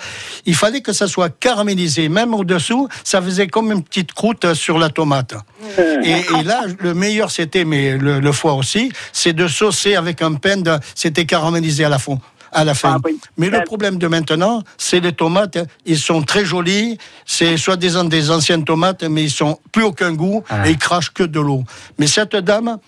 Il 0.46 0.56
fallait 0.56 0.82
que 0.82 0.94
ça 0.94 1.08
soit 1.08 1.30
caramélisé, 1.30 2.10
même 2.10 2.34
au-dessous, 2.34 2.88
ça 3.04 3.22
faisait 3.22 3.48
comme 3.48 3.72
une 3.72 3.84
petite 3.84 4.14
croûte 4.14 4.54
sur 4.54 4.78
la 4.78 4.90
tomate. 4.90 5.36
Et, 6.04 6.12
et 6.40 6.44
là, 6.44 6.64
le 6.80 6.94
meilleur, 6.94 7.32
c'était, 7.32 7.66
mais 7.66 7.98
le, 7.98 8.20
le 8.20 8.32
foie 8.32 8.54
aussi, 8.54 8.92
c'est 9.12 9.34
de 9.34 9.48
saucer 9.48 9.96
avec 9.96 10.22
un 10.22 10.34
pain, 10.34 10.58
de, 10.58 10.78
c'était 10.94 11.26
caramélisé 11.26 11.86
à 11.86 11.90
la 11.90 12.00
fond 12.00 12.20
à 12.56 12.64
la 12.64 12.74
fin. 12.74 12.96
Ah, 12.96 13.02
oui. 13.06 13.20
Mais 13.38 13.50
le 13.50 13.64
problème 13.64 13.98
de 13.98 14.08
maintenant, 14.08 14.64
c'est 14.78 15.00
les 15.02 15.12
tomates. 15.12 15.60
Ils 15.86 16.00
sont 16.00 16.24
très 16.24 16.46
jolis. 16.46 16.98
C'est 17.26 17.58
soi-disant 17.58 18.06
des 18.06 18.32
anciennes 18.32 18.64
tomates, 18.64 19.04
mais 19.04 19.24
ils 19.24 19.32
sont 19.32 19.60
plus 19.72 19.84
aucun 19.84 20.14
goût 20.14 20.44
ah. 20.50 20.68
et 20.68 20.72
ils 20.72 20.78
crachent 20.78 21.12
que 21.12 21.24
de 21.24 21.40
l'eau. 21.40 21.64
Mais 22.00 22.08
cette 22.08 22.36
dame, 22.36 22.80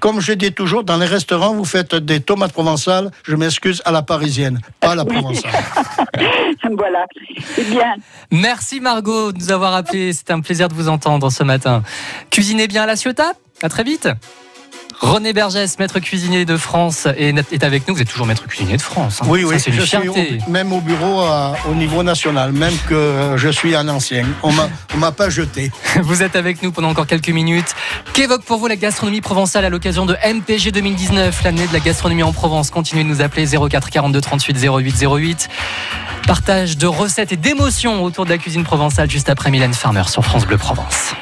comme 0.00 0.20
je 0.20 0.32
dis 0.32 0.52
toujours, 0.52 0.84
dans 0.84 0.96
les 0.96 1.06
restaurants, 1.06 1.54
vous 1.54 1.64
faites 1.64 1.94
des 1.94 2.20
tomates 2.20 2.52
provençales, 2.52 3.10
je 3.24 3.34
m'excuse, 3.34 3.82
à 3.84 3.90
la 3.90 4.02
parisienne, 4.02 4.60
pas 4.80 4.92
à 4.92 4.94
la 4.94 5.04
provençale. 5.04 5.50
voilà. 6.76 7.06
Bien. 7.70 7.94
Merci 8.30 8.80
Margot 8.80 9.32
de 9.32 9.38
nous 9.38 9.50
avoir 9.50 9.74
appelé. 9.74 10.12
C'est 10.12 10.30
un 10.30 10.40
plaisir 10.40 10.68
de 10.68 10.74
vous 10.74 10.88
entendre 10.88 11.30
ce 11.30 11.42
matin. 11.42 11.82
Cuisinez 12.30 12.68
bien 12.68 12.84
à 12.84 12.86
la 12.86 12.96
Ciotat. 12.96 13.32
À 13.62 13.68
très 13.68 13.82
vite. 13.82 14.08
René 15.00 15.32
Bergès, 15.32 15.78
maître 15.78 16.00
cuisinier 16.00 16.44
de 16.44 16.56
France, 16.56 17.06
est 17.16 17.64
avec 17.64 17.86
nous. 17.86 17.94
Vous 17.94 18.02
êtes 18.02 18.08
toujours 18.08 18.26
maître 18.26 18.46
cuisinier 18.46 18.76
de 18.76 18.82
France. 18.82 19.20
Hein. 19.22 19.26
Oui, 19.28 19.44
oui, 19.44 19.56
c'est 19.58 19.70
une 19.70 19.80
fierté. 19.80 20.38
même 20.48 20.72
au 20.72 20.80
bureau 20.80 21.22
au 21.70 21.74
niveau 21.74 22.02
national, 22.02 22.52
même 22.52 22.74
que 22.88 23.34
je 23.36 23.48
suis 23.48 23.74
un 23.74 23.88
ancien. 23.88 24.24
On 24.42 24.52
m'a 24.98 25.12
pas 25.12 25.30
jeté. 25.30 25.70
Vous 26.02 26.22
êtes 26.22 26.36
avec 26.36 26.62
nous 26.62 26.72
pendant 26.72 26.90
encore 26.90 27.06
quelques 27.06 27.28
minutes. 27.28 27.74
Qu'évoque 28.12 28.42
pour 28.42 28.58
vous 28.58 28.66
la 28.66 28.76
gastronomie 28.76 29.20
provençale 29.20 29.64
à 29.64 29.70
l'occasion 29.70 30.06
de 30.06 30.14
MPG 30.14 30.72
2019, 30.72 31.42
l'année 31.44 31.66
de 31.66 31.72
la 31.72 31.80
gastronomie 31.80 32.22
en 32.22 32.32
Provence? 32.32 32.70
Continuez 32.70 33.04
de 33.04 33.08
nous 33.08 33.22
appeler 33.22 33.46
04 33.46 33.90
42 33.90 34.20
38 34.20 34.58
08 34.64 35.06
08. 35.06 35.48
Partage 36.26 36.76
de 36.76 36.86
recettes 36.86 37.32
et 37.32 37.36
d'émotions 37.36 38.02
autour 38.02 38.24
de 38.24 38.30
la 38.30 38.38
cuisine 38.38 38.64
provençale 38.64 39.08
juste 39.08 39.30
après 39.30 39.50
Mylène 39.50 39.74
Farmer 39.74 40.02
sur 40.08 40.24
France 40.24 40.46
Bleu 40.46 40.58
Provence. 40.58 41.14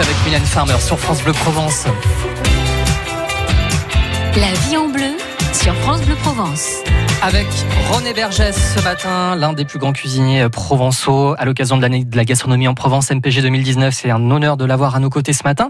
Avec 0.00 0.16
Mylène 0.24 0.44
Farmer 0.44 0.78
sur 0.78 0.98
France 0.98 1.22
Bleu 1.22 1.32
Provence. 1.32 1.86
La 4.36 4.52
vie 4.66 4.76
en 4.78 4.88
bleu 4.88 5.16
sur 5.52 5.74
France 5.74 6.00
Bleu 6.06 6.14
Provence. 6.22 6.82
Avec 7.22 7.46
René 7.92 8.14
Bergès 8.14 8.52
ce 8.56 8.82
matin, 8.82 9.36
l'un 9.36 9.52
des 9.52 9.66
plus 9.66 9.78
grands 9.78 9.92
cuisiniers 9.92 10.48
provençaux 10.48 11.34
à 11.38 11.44
l'occasion 11.44 11.76
de 11.76 11.82
l'année 11.82 12.04
de 12.04 12.16
la 12.16 12.24
gastronomie 12.24 12.66
en 12.66 12.72
Provence 12.74 13.10
MPG 13.10 13.42
2019. 13.42 13.92
C'est 13.92 14.10
un 14.10 14.30
honneur 14.30 14.56
de 14.56 14.64
l'avoir 14.64 14.96
à 14.96 15.00
nos 15.00 15.10
côtés 15.10 15.34
ce 15.34 15.44
matin. 15.44 15.68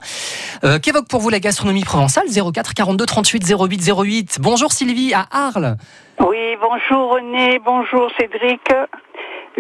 Euh, 0.62 0.78
Qu'évoque 0.78 1.08
pour 1.08 1.20
vous 1.20 1.30
la 1.30 1.40
gastronomie 1.40 1.82
provençale? 1.84 2.26
04 2.28 2.74
42 2.74 3.04
38 3.06 3.52
08 3.58 3.92
08. 3.92 4.38
Bonjour 4.40 4.70
Sylvie 4.70 5.12
à 5.12 5.26
Arles. 5.32 5.76
Oui, 6.20 6.56
bonjour 6.60 7.14
René, 7.14 7.58
bonjour 7.64 8.08
Cédric. 8.16 8.60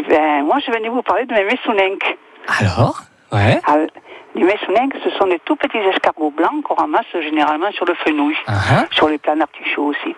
Ben, 0.08 0.44
moi, 0.44 0.58
je 0.64 0.70
venais 0.70 0.88
vous 0.88 1.02
parler 1.02 1.26
de 1.26 1.34
mes 1.34 1.44
messouninques. 1.44 2.16
Alors? 2.60 3.02
Ouais. 3.32 3.60
Ah, 3.66 3.76
les 4.40 4.46
messouninques, 4.46 4.94
ce 5.04 5.10
sont 5.18 5.26
des 5.26 5.38
tout 5.40 5.56
petits 5.56 5.76
escargots 5.76 6.30
blancs 6.30 6.62
qu'on 6.64 6.74
ramasse 6.74 7.04
généralement 7.20 7.70
sur 7.72 7.84
le 7.84 7.94
fenouil, 7.94 8.36
Ah, 8.46 8.86
sur 8.90 9.08
les 9.08 9.18
plats 9.18 9.36
d'artichaut 9.36 9.84
aussi. 9.84 10.14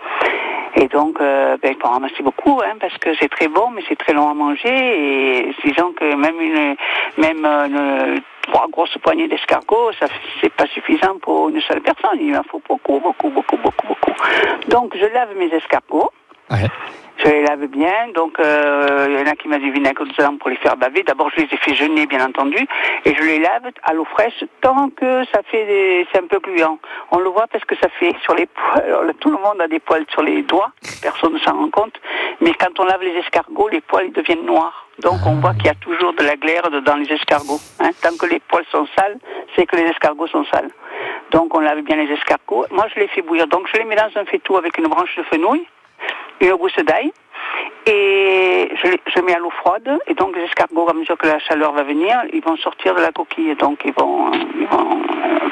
Et 0.76 0.86
donc, 0.86 1.20
euh, 1.20 1.56
ben, 1.60 1.72
il 1.74 1.80
faut 1.80 1.88
en 1.88 1.92
ramasser 1.92 2.22
beaucoup, 2.22 2.60
hein, 2.64 2.76
parce 2.80 2.96
que 2.98 3.10
c'est 3.20 3.28
très 3.28 3.48
bon, 3.48 3.70
mais 3.74 3.82
c'est 3.88 3.98
très 3.98 4.12
long 4.12 4.30
à 4.30 4.34
manger. 4.34 4.68
Et 4.68 5.54
disons 5.64 5.92
que 5.92 6.14
même 6.14 6.40
une, 6.40 6.76
même 7.18 7.44
euh, 7.44 7.66
une, 8.14 8.22
trois 8.42 8.68
grosses 8.68 8.96
poignées 9.02 9.26
d'escargots, 9.28 9.90
ça 9.98 10.06
c'est 10.40 10.52
pas 10.52 10.66
suffisant 10.66 11.18
pour 11.20 11.48
une 11.48 11.60
seule 11.62 11.80
personne. 11.82 12.18
Il 12.20 12.36
en 12.36 12.44
faut 12.44 12.62
beaucoup, 12.66 13.00
beaucoup, 13.00 13.28
beaucoup, 13.28 13.56
beaucoup, 13.56 13.86
beaucoup. 13.88 14.12
Donc, 14.68 14.96
je 14.96 15.06
lave 15.06 15.36
mes 15.36 15.52
escargots. 15.52 16.10
Ouais. 16.48 16.68
Je 17.22 17.28
les 17.28 17.42
lave 17.42 17.66
bien, 17.68 18.08
donc 18.14 18.40
euh, 18.40 19.06
il 19.08 19.14
y 19.14 19.22
en 19.22 19.30
a 19.30 19.36
qui 19.36 19.46
mettent 19.46 19.62
du 19.62 19.70
vinaigre 19.70 20.04
dedans 20.04 20.36
pour 20.38 20.50
les 20.50 20.56
faire 20.56 20.76
baver. 20.76 21.04
D'abord, 21.04 21.30
je 21.30 21.42
les 21.42 21.48
ai 21.52 21.56
fait 21.56 21.74
jeûner, 21.74 22.06
bien 22.06 22.26
entendu, 22.26 22.66
et 23.04 23.14
je 23.14 23.22
les 23.22 23.38
lave 23.38 23.70
à 23.84 23.92
l'eau 23.92 24.04
fraîche 24.04 24.42
tant 24.60 24.90
que 24.90 25.24
ça 25.32 25.40
fait 25.44 25.64
des... 25.64 26.06
c'est 26.10 26.18
un 26.18 26.26
peu 26.26 26.40
gluant. 26.40 26.78
On 27.12 27.18
le 27.18 27.28
voit 27.28 27.46
parce 27.46 27.64
que 27.64 27.76
ça 27.76 27.88
fait 28.00 28.12
sur 28.22 28.34
les 28.34 28.46
poils. 28.46 28.84
alors, 28.84 29.04
tout 29.20 29.30
le 29.30 29.36
monde 29.36 29.60
a 29.60 29.68
des 29.68 29.78
poils 29.78 30.04
sur 30.10 30.22
les 30.22 30.42
doigts, 30.42 30.72
personne 31.00 31.34
ne 31.34 31.38
s'en 31.38 31.52
rend 31.52 31.70
compte. 31.70 31.94
Mais 32.40 32.52
quand 32.54 32.80
on 32.80 32.84
lave 32.86 33.02
les 33.02 33.16
escargots, 33.18 33.68
les 33.68 33.82
poils 33.82 34.06
ils 34.06 34.12
deviennent 34.12 34.44
noirs. 34.44 34.88
Donc 34.98 35.20
on 35.24 35.36
voit 35.36 35.54
qu'il 35.54 35.66
y 35.66 35.70
a 35.70 35.74
toujours 35.74 36.12
de 36.14 36.24
la 36.24 36.34
glaire 36.34 36.68
dans 36.84 36.96
les 36.96 37.10
escargots. 37.12 37.60
Hein. 37.78 37.90
Tant 38.02 38.16
que 38.16 38.26
les 38.26 38.40
poils 38.40 38.66
sont 38.72 38.86
sales, 38.98 39.18
c'est 39.54 39.66
que 39.66 39.76
les 39.76 39.84
escargots 39.84 40.26
sont 40.26 40.44
sales. 40.46 40.70
Donc 41.30 41.54
on 41.56 41.60
lave 41.60 41.82
bien 41.82 41.96
les 41.96 42.12
escargots. 42.12 42.66
Moi, 42.72 42.86
je 42.92 42.98
les 42.98 43.06
fais 43.08 43.22
bouillir. 43.22 43.46
Donc 43.46 43.68
je 43.72 43.76
les 43.76 43.84
mets 43.84 43.96
dans 43.96 44.10
un 44.16 44.24
faitout 44.24 44.56
avec 44.56 44.76
une 44.76 44.88
branche 44.88 45.16
de 45.16 45.22
fenouil 45.22 45.64
une 46.40 46.54
gousse 46.54 46.76
d'ail 46.76 47.12
et 47.86 48.68
je, 48.82 48.88
je 49.06 49.20
mets 49.20 49.34
à 49.34 49.38
l'eau 49.38 49.50
froide 49.50 49.98
et 50.06 50.14
donc 50.14 50.36
les 50.36 50.44
escargots 50.44 50.88
à 50.88 50.94
mesure 50.94 51.18
que 51.18 51.26
la 51.26 51.38
chaleur 51.40 51.72
va 51.72 51.82
venir 51.82 52.22
ils 52.32 52.42
vont 52.42 52.56
sortir 52.56 52.94
de 52.94 53.00
la 53.00 53.10
coquille. 53.10 53.54
Donc 53.56 53.80
ils 53.84 53.92
vont, 53.92 54.30
vont 54.30 55.02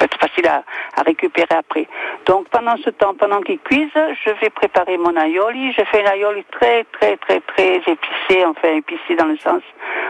être 0.01 0.19
faciles 0.19 0.47
à, 0.47 0.63
à 0.97 1.03
récupérer 1.03 1.55
après. 1.57 1.89
Donc 2.27 2.49
pendant 2.49 2.77
ce 2.77 2.91
temps 2.91 3.15
pendant 3.15 3.41
qu'ils 3.41 3.59
cuisent 3.59 3.89
je 4.25 4.31
vais 4.41 4.51
préparer 4.51 4.97
mon 4.97 5.17
aioli. 5.17 5.73
Je 5.73 5.83
fais 5.85 6.07
un 6.07 6.13
aioli 6.13 6.45
très 6.53 6.85
très 6.85 7.17
très 7.17 7.41
très 7.41 7.77
épicé 7.77 8.45
enfin 8.47 8.69
épicé 8.75 9.17
dans 9.17 9.27
le 9.27 9.39
sens 9.39 9.63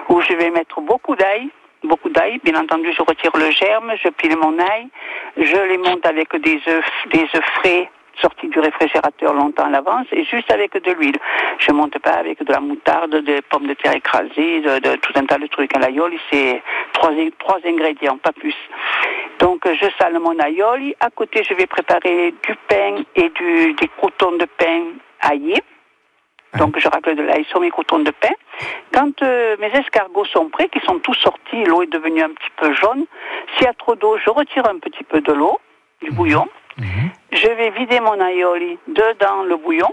où 0.08 0.20
je 0.20 0.34
vais 0.34 0.50
mettre 0.50 0.80
beaucoup 0.80 1.16
d'ail 1.16 1.48
beaucoup 1.82 2.10
d'ail. 2.10 2.38
Bien 2.44 2.60
entendu, 2.60 2.92
je 2.92 3.02
retire 3.02 3.30
le 3.34 3.50
germe, 3.50 3.94
je 4.02 4.08
pile 4.10 4.36
mon 4.36 4.58
ail, 4.58 4.88
je 5.38 5.56
les 5.56 5.78
monte 5.78 6.04
avec 6.04 6.34
des 6.36 6.60
œufs, 6.68 6.84
des 7.10 7.22
œufs 7.34 7.44
frais 7.54 7.90
sortis 8.20 8.48
du 8.48 8.58
réfrigérateur 8.58 9.32
longtemps 9.34 9.64
à 9.64 9.70
l'avance 9.70 10.06
et 10.12 10.24
juste 10.24 10.50
avec 10.50 10.72
de 10.72 10.92
l'huile. 10.92 11.18
Je 11.58 11.72
monte 11.72 11.98
pas 11.98 12.12
avec 12.12 12.42
de 12.42 12.52
la 12.52 12.60
moutarde, 12.60 13.16
des 13.16 13.42
pommes 13.42 13.66
de 13.66 13.74
terre 13.74 13.94
écrasées, 13.94 14.60
de, 14.60 14.78
de 14.78 14.96
tout 14.96 15.12
un 15.16 15.26
tas 15.26 15.38
de 15.38 15.46
trucs. 15.46 15.76
Un 15.76 15.82
aioli, 15.82 16.18
c'est 16.30 16.62
trois, 16.92 17.10
trois 17.38 17.58
ingrédients, 17.64 18.18
pas 18.18 18.32
plus. 18.32 18.56
Donc, 19.38 19.66
je 19.66 19.86
sale 19.98 20.18
mon 20.18 20.38
aioli. 20.38 20.94
À 21.00 21.10
côté, 21.10 21.42
je 21.44 21.54
vais 21.54 21.66
préparer 21.66 22.34
du 22.46 22.54
pain 22.68 23.02
et 23.14 23.28
du, 23.30 23.74
des 23.74 23.88
croutons 23.96 24.32
de 24.32 24.44
pain 24.44 24.84
aillés. 25.20 25.62
Donc 26.58 26.78
je 26.78 26.88
racle 26.88 27.14
de 27.14 27.22
l'ail 27.22 27.44
sur 27.44 27.60
mes 27.60 27.70
croutons 27.70 28.00
de 28.00 28.10
pain. 28.10 28.34
Quand 28.92 29.22
euh, 29.22 29.56
mes 29.60 29.68
escargots 29.68 30.24
sont 30.24 30.48
prêts, 30.48 30.68
qui 30.68 30.80
sont 30.80 30.98
tous 30.98 31.14
sortis, 31.14 31.62
l'eau 31.64 31.82
est 31.82 31.92
devenue 31.92 32.22
un 32.22 32.30
petit 32.30 32.50
peu 32.56 32.72
jaune. 32.74 33.06
S'il 33.54 33.66
y 33.66 33.68
a 33.68 33.72
trop 33.74 33.94
d'eau, 33.94 34.18
je 34.18 34.30
retire 34.30 34.68
un 34.68 34.78
petit 34.78 35.04
peu 35.04 35.20
de 35.20 35.32
l'eau, 35.32 35.60
du 36.02 36.10
bouillon. 36.10 36.48
Je 37.32 37.48
vais 37.48 37.70
vider 37.70 38.00
mon 38.00 38.14
aioli 38.24 38.78
dedans 38.88 39.44
le 39.44 39.56
bouillon. 39.56 39.90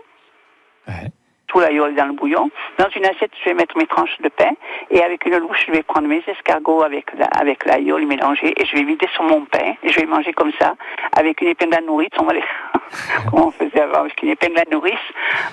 Ouais. 0.87 1.11
Tout 1.47 1.59
l'aioli 1.59 1.95
dans 1.95 2.07
le 2.07 2.13
bouillon. 2.13 2.49
Dans 2.77 2.89
une 2.95 3.05
assiette, 3.05 3.31
je 3.41 3.49
vais 3.49 3.53
mettre 3.55 3.77
mes 3.77 3.85
tranches 3.87 4.17
de 4.21 4.27
pain. 4.29 4.51
Et 4.91 5.01
avec 5.01 5.25
une 5.25 5.37
louche, 5.37 5.63
je 5.67 5.71
vais 5.71 5.81
prendre 5.83 6.07
mes 6.07 6.21
escargots 6.27 6.83
avec 6.83 7.05
la, 7.17 7.25
avec 7.27 7.63
l'aioli 7.65 8.05
mélangé. 8.05 8.53
Et 8.61 8.65
je 8.65 8.75
vais 8.75 8.83
vider 8.83 9.07
sur 9.13 9.23
mon 9.23 9.45
pain. 9.45 9.73
Et 9.83 9.89
je 9.89 9.99
vais 9.99 10.05
manger 10.05 10.33
comme 10.33 10.51
ça, 10.59 10.75
avec 11.17 11.39
une 11.41 11.47
épingle 11.49 11.75
à 11.75 11.81
nourrice. 11.81 12.09
On 12.19 12.23
va 12.25 12.33
les... 12.33 12.43
Comme 13.31 13.41
on 13.43 13.51
faisait 13.51 13.81
avant, 13.81 13.99
avec 13.99 14.21
une 14.23 14.29
épingle 14.29 14.59
à 14.59 14.63
nourrice? 14.71 14.93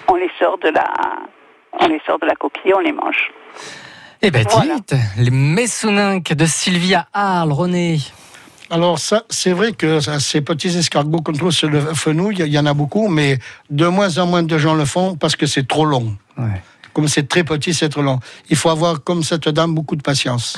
On 0.09 0.14
les 0.17 0.31
sort 0.38 0.59
de 0.59 0.69
la, 0.71 0.85
on 1.81 1.87
les 1.87 2.00
sort 2.07 2.19
de 2.19 2.26
la 2.26 2.35
coquille, 2.35 2.75
on 2.75 2.81
les 2.81 2.93
mange. 2.93 3.31
Eh 4.23 4.31
ben, 4.31 4.45
Voilà. 4.50 4.75
dites, 4.76 4.95
les 5.19 5.31
Messouninques 5.31 6.33
de 6.33 6.45
Sylvie 6.47 6.95
à 6.95 7.07
Arles, 7.12 7.53
René. 7.53 7.99
Alors 8.75 8.99
ça, 8.99 9.23
c'est 9.31 9.52
vrai 9.52 9.71
que 9.71 10.00
ces 10.19 10.40
petits 10.40 10.76
escargots 10.76 11.21
qu'on 11.21 11.33
trouve 11.33 11.52
sur 11.52 11.71
le 11.71 11.78
fenouil, 11.78 12.38
il 12.40 12.49
y 12.49 12.59
en 12.59 12.66
a 12.66 12.75
beaucoup, 12.75 13.07
mais 13.07 13.38
de 13.71 13.87
moins 13.87 14.19
en 14.19 14.26
moins 14.26 14.43
de 14.43 14.59
gens 14.59 14.75
le 14.75 14.85
font 14.85 15.14
parce 15.14 15.37
que 15.37 15.47
c'est 15.47 15.69
trop 15.69 15.85
long. 15.85 16.16
Comme 16.94 17.08
c'est 17.08 17.28
très 17.28 17.44
petit, 17.44 17.74
c'est 17.74 17.88
trop 17.90 18.02
long. 18.02 18.20
Il 18.50 18.56
faut 18.56 18.70
avoir, 18.70 19.02
comme 19.04 19.22
cette 19.22 19.48
dame, 19.48 19.74
beaucoup 19.74 19.96
de 19.96 20.02
patience. 20.02 20.56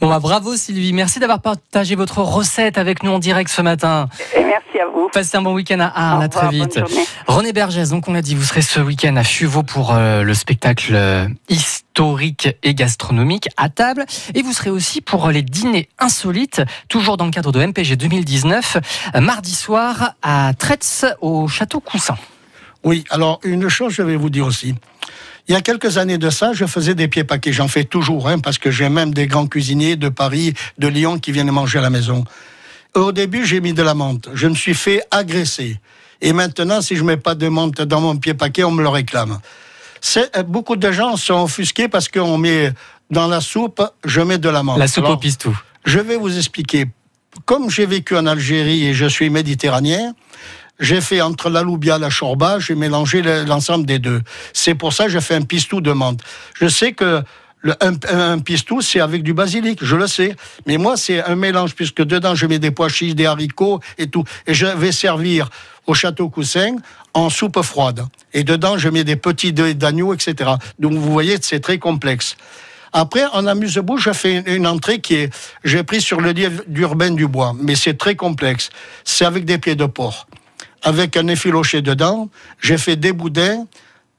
Bon, 0.00 0.08
bah, 0.08 0.20
bravo 0.20 0.54
Sylvie. 0.54 0.92
Merci 0.92 1.18
d'avoir 1.18 1.40
partagé 1.40 1.94
votre 1.96 2.18
recette 2.18 2.78
avec 2.78 3.02
nous 3.02 3.10
en 3.10 3.18
direct 3.18 3.50
ce 3.50 3.62
matin. 3.62 4.08
Et 4.36 4.44
merci 4.44 4.78
à 4.80 4.86
vous. 4.86 5.08
Passez 5.12 5.36
un 5.38 5.42
bon 5.42 5.54
week-end 5.54 5.80
à 5.80 5.86
Arles. 5.86 6.20
Au 6.20 6.24
À 6.24 6.28
très 6.28 6.46
revoir, 6.46 6.66
vite. 6.66 6.74
bonne 6.78 6.88
journée. 6.88 7.04
René 7.26 7.52
Bergès, 7.54 7.88
donc 7.90 8.06
on 8.06 8.12
l'a 8.12 8.20
dit, 8.22 8.34
vous 8.34 8.44
serez 8.44 8.60
ce 8.62 8.80
week-end 8.80 9.16
à 9.16 9.24
Fuveau 9.24 9.62
pour 9.62 9.94
euh, 9.94 10.22
le 10.22 10.34
spectacle 10.34 10.92
euh, 10.94 11.26
historique 11.48 12.48
et 12.62 12.74
gastronomique 12.74 13.48
à 13.56 13.70
table. 13.70 14.04
Et 14.34 14.42
vous 14.42 14.52
serez 14.52 14.70
aussi 14.70 15.00
pour 15.00 15.28
les 15.30 15.42
dîners 15.42 15.88
insolites, 15.98 16.60
toujours 16.88 17.16
dans 17.16 17.24
le 17.24 17.30
cadre 17.30 17.50
de 17.52 17.64
MPG 17.64 17.96
2019, 17.96 18.76
euh, 19.14 19.20
mardi 19.20 19.54
soir 19.54 20.12
à 20.22 20.52
Tretz 20.58 21.06
au 21.22 21.48
Château 21.48 21.80
Coussin. 21.80 22.16
Oui, 22.84 23.04
alors 23.10 23.40
une 23.42 23.68
chose, 23.68 23.92
je 23.94 24.02
vais 24.02 24.16
vous 24.16 24.30
dire 24.30 24.46
aussi. 24.46 24.74
Il 25.48 25.52
y 25.52 25.56
a 25.56 25.62
quelques 25.62 25.96
années 25.96 26.18
de 26.18 26.28
ça, 26.28 26.52
je 26.52 26.66
faisais 26.66 26.94
des 26.94 27.08
pieds 27.08 27.24
paquets. 27.24 27.52
J'en 27.52 27.68
fais 27.68 27.84
toujours, 27.84 28.28
hein, 28.28 28.38
parce 28.38 28.58
que 28.58 28.70
j'ai 28.70 28.90
même 28.90 29.14
des 29.14 29.26
grands 29.26 29.46
cuisiniers 29.46 29.96
de 29.96 30.10
Paris, 30.10 30.52
de 30.76 30.88
Lyon 30.88 31.18
qui 31.18 31.32
viennent 31.32 31.50
manger 31.50 31.78
à 31.78 31.82
la 31.82 31.88
maison. 31.90 32.24
Au 32.94 33.12
début, 33.12 33.46
j'ai 33.46 33.60
mis 33.60 33.72
de 33.72 33.82
la 33.82 33.94
menthe. 33.94 34.28
Je 34.34 34.46
me 34.46 34.54
suis 34.54 34.74
fait 34.74 35.02
agresser. 35.10 35.80
Et 36.20 36.34
maintenant, 36.34 36.82
si 36.82 36.96
je 36.96 37.04
mets 37.04 37.16
pas 37.16 37.34
de 37.34 37.48
menthe 37.48 37.80
dans 37.80 38.00
mon 38.00 38.16
pied 38.16 38.34
paquet, 38.34 38.62
on 38.64 38.70
me 38.72 38.82
le 38.82 38.88
réclame. 38.90 39.38
Euh, 40.16 40.42
beaucoup 40.42 40.76
de 40.76 40.92
gens 40.92 41.16
sont 41.16 41.42
offusqués 41.44 41.88
parce 41.88 42.08
qu'on 42.08 42.36
met 42.36 42.72
dans 43.10 43.26
la 43.26 43.40
soupe, 43.40 43.82
je 44.04 44.20
mets 44.20 44.38
de 44.38 44.50
la 44.50 44.62
menthe. 44.62 44.78
La 44.78 44.86
soupe 44.86 45.04
Alors, 45.04 45.16
au 45.16 45.20
pistou. 45.20 45.58
je 45.86 45.98
vais 45.98 46.16
vous 46.16 46.36
expliquer. 46.36 46.86
Comme 47.46 47.70
j'ai 47.70 47.86
vécu 47.86 48.16
en 48.16 48.26
Algérie 48.26 48.86
et 48.86 48.94
je 48.94 49.06
suis 49.06 49.30
méditerranéen, 49.30 50.14
j'ai 50.80 51.00
fait 51.00 51.20
entre 51.20 51.50
la 51.50 51.62
loubia, 51.62 51.98
la 51.98 52.08
chorba, 52.10 52.58
j'ai 52.58 52.74
mélangé 52.74 53.22
le- 53.22 53.44
l'ensemble 53.44 53.86
des 53.86 53.98
deux. 53.98 54.22
C'est 54.52 54.74
pour 54.74 54.92
ça 54.92 55.04
que 55.04 55.10
j'ai 55.10 55.20
fait 55.20 55.34
un 55.34 55.42
pistou 55.42 55.80
de 55.80 55.92
menthe. 55.92 56.20
Je 56.60 56.68
sais 56.68 56.92
que 56.92 57.22
le, 57.60 57.74
un, 57.80 57.94
un 58.08 58.38
pistou, 58.38 58.80
c'est 58.80 59.00
avec 59.00 59.22
du 59.24 59.34
basilic, 59.34 59.84
je 59.84 59.96
le 59.96 60.06
sais. 60.06 60.36
Mais 60.66 60.76
moi, 60.76 60.96
c'est 60.96 61.22
un 61.24 61.34
mélange, 61.34 61.74
puisque 61.74 62.02
dedans, 62.02 62.34
je 62.36 62.46
mets 62.46 62.60
des 62.60 62.70
pois 62.70 62.88
chiches, 62.88 63.16
des 63.16 63.26
haricots 63.26 63.80
et 63.98 64.06
tout. 64.06 64.22
Et 64.46 64.54
je 64.54 64.66
vais 64.66 64.92
servir 64.92 65.50
au 65.86 65.94
château 65.94 66.28
Coussin 66.28 66.76
en 67.14 67.30
soupe 67.30 67.60
froide. 67.62 68.06
Et 68.32 68.44
dedans, 68.44 68.78
je 68.78 68.88
mets 68.88 69.02
des 69.02 69.16
petits 69.16 69.52
dés 69.52 69.74
d'agneau, 69.74 70.14
etc. 70.14 70.52
Donc, 70.78 70.92
vous 70.92 71.10
voyez, 71.10 71.38
c'est 71.40 71.58
très 71.60 71.78
complexe. 71.78 72.36
Après, 72.92 73.24
en 73.32 73.46
amuse-bouche, 73.46 74.08
fais 74.12 74.36
une, 74.36 74.54
une 74.54 74.66
entrée 74.66 75.00
qui 75.00 75.14
est, 75.16 75.34
j'ai 75.64 75.82
pris 75.82 76.00
sur 76.00 76.20
le 76.20 76.30
livre 76.30 76.62
d'Urbain 76.68 77.10
Dubois, 77.10 77.54
mais 77.60 77.74
c'est 77.74 77.98
très 77.98 78.14
complexe. 78.14 78.70
C'est 79.04 79.24
avec 79.24 79.44
des 79.44 79.58
pieds 79.58 79.74
de 79.76 79.84
porc, 79.86 80.26
avec 80.82 81.16
un 81.16 81.26
effiloché 81.28 81.82
dedans. 81.82 82.28
J'ai 82.60 82.78
fait 82.78 82.96
des 82.96 83.12
boudins, 83.12 83.66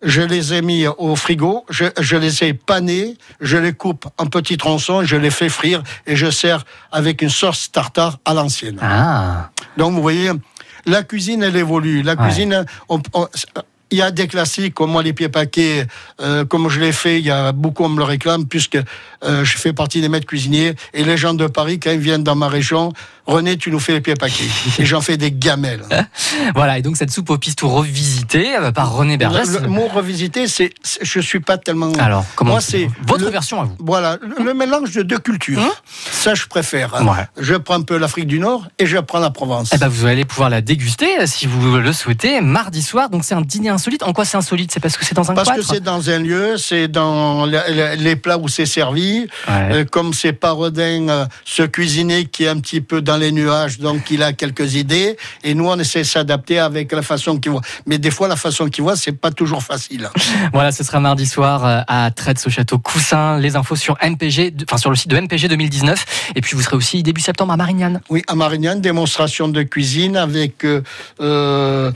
je 0.02 0.22
les 0.22 0.54
ai 0.54 0.62
mis 0.62 0.88
au 0.88 1.16
frigo, 1.16 1.66
je, 1.70 1.86
je 2.00 2.16
les 2.16 2.44
ai 2.44 2.54
panés, 2.54 3.18
je 3.42 3.58
les 3.58 3.74
coupe 3.74 4.06
en 4.18 4.28
petits 4.28 4.58
tronçons, 4.58 5.04
je 5.04 5.16
les 5.18 5.32
fais 5.32 5.50
frire 5.50 5.84
et 6.08 6.16
je 6.16 6.30
sers 6.32 6.64
avec 6.92 7.22
une 7.22 7.30
sauce 7.30 7.72
tartare 7.72 8.18
à 8.26 8.34
l'ancienne. 8.34 8.78
Ah, 8.82 9.50
Donc 9.78 9.94
vous 9.94 10.02
voyez, 10.02 10.32
la 10.86 11.04
cuisine, 11.04 11.44
elle 11.44 11.56
évolue. 11.58 12.02
La 12.02 12.14
Ouais. 12.14 12.24
cuisine, 12.28 12.66
il 13.92 13.98
y 13.98 14.02
a 14.04 14.12
des 14.12 14.28
classiques, 14.28 14.76
comme 14.76 14.92
moi 14.92 15.02
les 15.02 15.14
pieds 15.14 15.30
paquets, 15.30 15.88
euh, 16.22 16.46
comme 16.46 16.70
je 16.70 16.80
l'ai 16.80 16.92
fait, 16.92 17.18
il 17.20 17.26
y 17.26 17.32
a 17.32 17.52
beaucoup 17.52 17.84
on 17.84 17.90
me 17.90 17.98
le 17.98 18.04
réclame, 18.04 18.46
puisque 18.46 18.78
euh, 19.24 19.44
je 19.44 19.58
fais 19.58 19.74
partie 19.74 20.00
des 20.00 20.10
maîtres 20.10 20.28
cuisiniers. 20.28 20.76
Et 20.94 21.04
les 21.04 21.18
gens 21.18 21.34
de 21.34 21.48
Paris, 21.48 21.80
quand 21.80 21.90
ils 21.92 22.00
viennent 22.00 22.24
dans 22.24 22.36
ma 22.36 22.48
région, 22.50 22.94
René, 23.30 23.58
tu 23.58 23.70
nous 23.72 23.80
fais 23.80 23.94
les 23.94 24.02
pieds 24.02 24.16
paquets. 24.16 24.44
et 24.80 24.86
j'en 24.86 25.02
fais 25.02 25.16
des 25.18 25.32
gamelles. 25.32 25.84
voilà. 26.56 26.80
Et 26.80 26.82
donc 26.82 26.98
cette 26.98 27.12
soupe 27.12 27.30
au 27.30 27.38
pistou 27.38 27.70
revisitée 27.70 28.56
euh, 28.56 28.72
par 28.72 28.92
René 28.94 29.18
Bergès. 29.18 29.54
Le, 29.54 29.60
le 29.60 29.68
mot 29.68 29.88
revisité, 29.88 30.48
c'est, 30.48 30.72
je 31.02 31.20
suis 31.20 31.40
pas 31.40 31.58
tellement. 31.58 31.92
Alors, 32.00 32.26
comment 32.36 32.52
Moi, 32.54 32.62
c'est 32.62 32.90
votre 33.08 33.26
le- 33.26 33.30
version 33.30 33.62
à 33.62 33.66
vous 33.66 33.76
Voilà, 33.80 34.18
le, 34.22 34.44
le 34.44 34.54
mélange 34.54 34.92
de 34.94 35.04
deux 35.04 35.20
cultures. 35.20 35.62
Hein 35.62 35.72
Ça, 36.12 36.34
je 36.34 36.46
préfère. 36.48 36.94
Ouais. 37.06 37.28
Je 37.38 37.56
prends 37.56 37.76
un 37.76 37.82
peu 37.82 37.98
l'Afrique 37.98 38.28
du 38.28 38.40
Nord 38.40 38.68
et 38.80 38.86
je 38.86 38.98
prends 38.98 39.20
la 39.20 39.30
Provence. 39.30 39.70
Eh 39.74 39.78
ben, 39.78 39.88
vous 39.88 40.06
allez 40.06 40.26
pouvoir 40.26 40.50
la 40.50 40.62
déguster 40.62 41.20
euh, 41.20 41.26
si 41.28 41.46
vous 41.46 41.78
le 41.78 41.94
souhaitez 41.94 42.42
mardi 42.42 42.82
soir. 42.82 43.10
Donc 43.10 43.24
c'est 43.26 43.36
un 43.36 43.42
dîner 43.42 43.70
insolite. 43.70 44.04
En 44.04 44.14
quoi 44.14 44.26
c'est 44.26 44.38
insolite? 44.38 44.72
C'est 44.74 44.80
parce 44.80 44.98
que 44.98 45.06
c'est 45.06 45.16
dans 45.16 45.30
un 45.30 45.36
Parce 45.36 45.52
que 45.52 45.62
c'est 45.62 45.82
dans 45.82 46.10
un 46.10 46.20
lieu, 46.20 46.58
c'est 46.58 46.88
dans 46.88 47.46
les 47.46 48.16
plats 48.16 48.38
où 48.40 48.48
c'est 48.48 48.66
servi. 48.66 49.28
Ouais. 49.48 49.70
Euh, 49.72 49.86
comme 49.86 50.14
c'est 50.14 50.34
Parodin, 50.34 51.10
euh, 51.10 51.26
ce 51.46 51.64
cuisinier 51.64 52.26
qui 52.26 52.46
est 52.46 52.48
un 52.48 52.60
petit 52.60 52.82
peu 52.82 53.02
dans 53.02 53.18
les 53.20 53.32
nuages, 53.32 53.80
donc 53.80 54.10
il 54.10 54.24
a 54.24 54.34
quelques 54.34 54.76
idées. 54.76 55.18
Et 55.44 55.54
nous, 55.54 55.68
on 55.68 55.78
essaie 55.78 56.00
de 56.00 56.06
s'adapter 56.06 56.60
avec 56.60 56.92
la 56.92 57.02
façon 57.02 57.38
qu'il 57.38 57.52
voit. 57.52 57.62
Mais 57.86 57.98
des 57.98 58.12
fois, 58.12 58.28
la 58.28 58.36
façon 58.36 58.68
qu'il 58.70 58.84
voit, 58.84 58.96
c'est 58.96 59.12
pas 59.12 59.32
toujours 59.32 59.64
facile. 59.64 60.10
Voilà, 60.54 60.72
ce 60.72 60.84
sera 60.84 61.00
mardi 61.00 61.26
soir 61.26 61.66
euh, 61.66 61.82
à 61.88 62.12
Traits 62.12 62.46
au 62.48 62.50
château 62.50 62.80
Coussin. 62.80 63.38
Les 63.40 63.56
infos 63.56 63.76
sur 63.76 63.98
MPG, 64.02 64.54
enfin 64.64 64.78
sur 64.78 64.90
le 64.90 64.96
site 64.96 65.10
de 65.10 65.20
MPG 65.20 65.48
2019. 65.48 66.32
Et 66.36 66.42
puis 66.42 66.56
vous 66.56 66.62
serez 66.62 66.76
aussi 66.76 67.04
début 67.04 67.22
septembre 67.22 67.54
à 67.54 67.58
Marignane. 67.58 68.02
Oui, 68.10 68.24
à 68.28 68.36
Marignane, 68.36 68.82
démonstration 68.82 69.48
de 69.48 69.64
cuisine 69.64 70.18
avec 70.18 70.66
euh, 70.66 71.92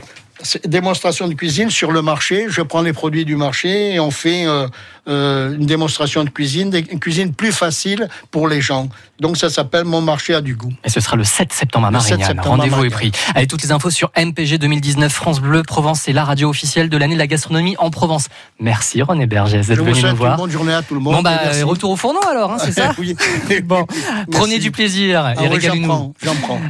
démonstration 0.64 1.28
de 1.28 1.34
cuisine 1.34 1.70
sur 1.70 1.92
le 1.92 2.02
marché. 2.02 2.46
Je 2.48 2.62
prends 2.62 2.82
les 2.82 2.92
produits 2.92 3.24
du 3.24 3.36
marché 3.36 3.94
et 3.94 4.00
on 4.00 4.10
fait 4.10 4.46
euh, 4.46 4.66
euh, 5.08 5.54
une 5.54 5.66
démonstration 5.66 6.24
de 6.24 6.30
cuisine, 6.30 6.72
une 6.90 7.00
cuisine 7.00 7.34
plus 7.34 7.52
facile 7.52 8.08
pour 8.30 8.48
les 8.48 8.60
gens. 8.60 8.88
Donc 9.20 9.36
ça 9.36 9.50
s'appelle 9.50 9.84
Mon 9.84 10.00
marché 10.00 10.34
a 10.34 10.40
du 10.40 10.54
goût. 10.54 10.72
Et 10.84 10.88
ce 10.90 11.00
sera 11.00 11.16
le 11.16 11.24
7 11.24 11.52
septembre 11.52 11.86
à 11.86 11.90
Le 11.90 12.00
7 12.00 12.18
Marignane. 12.18 12.40
Rendez-vous 12.46 12.84
est 12.84 12.90
pris. 12.90 13.12
Allez, 13.34 13.46
toutes 13.46 13.62
les 13.62 13.72
infos 13.72 13.90
sur 13.90 14.10
MPG 14.16 14.58
2019 14.58 15.12
France 15.12 15.40
Bleu 15.40 15.62
Provence. 15.62 16.00
C'est 16.02 16.12
la 16.12 16.24
radio 16.24 16.48
officielle 16.48 16.88
de 16.88 16.96
l'année 16.96 17.14
de 17.14 17.18
la 17.18 17.26
gastronomie 17.26 17.76
en 17.78 17.90
Provence. 17.90 18.28
Merci 18.60 19.02
René 19.02 19.26
Bergès 19.26 19.62
Je 19.62 19.68
d'être 19.68 19.84
venu 19.84 20.02
nous 20.02 20.16
voir. 20.16 20.36
bonne 20.36 20.50
journée 20.50 20.72
à 20.74 20.82
tout 20.82 20.94
le 20.94 21.00
monde. 21.00 21.14
Bon 21.16 21.22
bah 21.22 21.38
merci. 21.44 21.62
retour 21.62 21.90
au 21.90 21.96
fourneau 21.96 22.20
alors, 22.30 22.52
hein, 22.52 22.56
c'est 22.58 22.72
ça 22.72 22.92
Oui. 22.98 23.16
Bon, 23.64 23.86
prenez 24.30 24.58
du 24.58 24.70
plaisir 24.70 25.22
Ah 25.24 25.34
et 25.34 25.48
oui, 25.48 25.60
j'en 25.60 25.72
régalez-nous. 25.72 26.14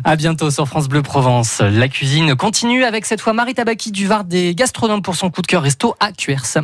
À 0.05 0.17
bientôt 0.17 0.51
sur 0.51 0.67
France 0.69 0.89
Bleu 0.89 1.03
Provence. 1.03 1.61
La 1.61 1.89
cuisine 1.89 2.35
continue 2.35 2.85
avec 2.85 3.07
cette 3.07 3.21
fois 3.21 3.33
Marie 3.33 3.55
Tabaki 3.65 3.93
du 3.93 4.07
Var 4.07 4.25
des 4.25 4.55
gastronomes 4.55 5.01
pour 5.01 5.15
son 5.15 5.31
coup 5.31 5.41
de 5.41 5.47
cœur 5.47 5.63
resto 5.63 5.95
à 5.99 6.13
Cuers. 6.13 6.59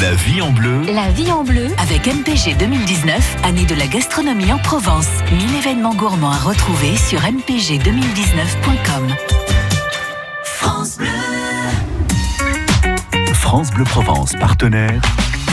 La 0.00 0.12
vie 0.12 0.42
en 0.42 0.50
bleu. 0.50 0.82
La 0.92 1.08
vie 1.08 1.30
en 1.30 1.44
bleu. 1.44 1.68
Avec 1.78 2.08
MPG 2.08 2.56
2019, 2.58 3.36
année 3.44 3.64
de 3.64 3.76
la 3.76 3.86
gastronomie 3.86 4.52
en 4.52 4.58
Provence. 4.58 5.06
1000 5.30 5.54
événements 5.54 5.94
gourmands 5.94 6.32
à 6.32 6.38
retrouver 6.38 6.96
sur 6.96 7.20
mpg2019.com. 7.20 9.14
France 10.42 10.98
Bleu. 10.98 11.06
France 13.34 13.70
Bleu 13.70 13.84
Provence, 13.84 14.32
partenaire. 14.32 15.00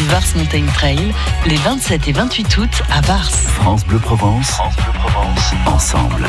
Vars 0.08 0.24
Mountain 0.36 0.66
Trail, 0.74 1.14
les 1.46 1.58
27 1.58 2.08
et 2.08 2.14
28 2.14 2.58
août 2.58 2.82
à 2.92 3.02
Vars. 3.02 3.30
France 3.30 3.86
Bleu 3.86 4.00
Provence. 4.00 4.48
France 4.48 4.76
Bleu 4.78 4.92
Provence. 5.04 5.52
Ensemble. 5.68 6.26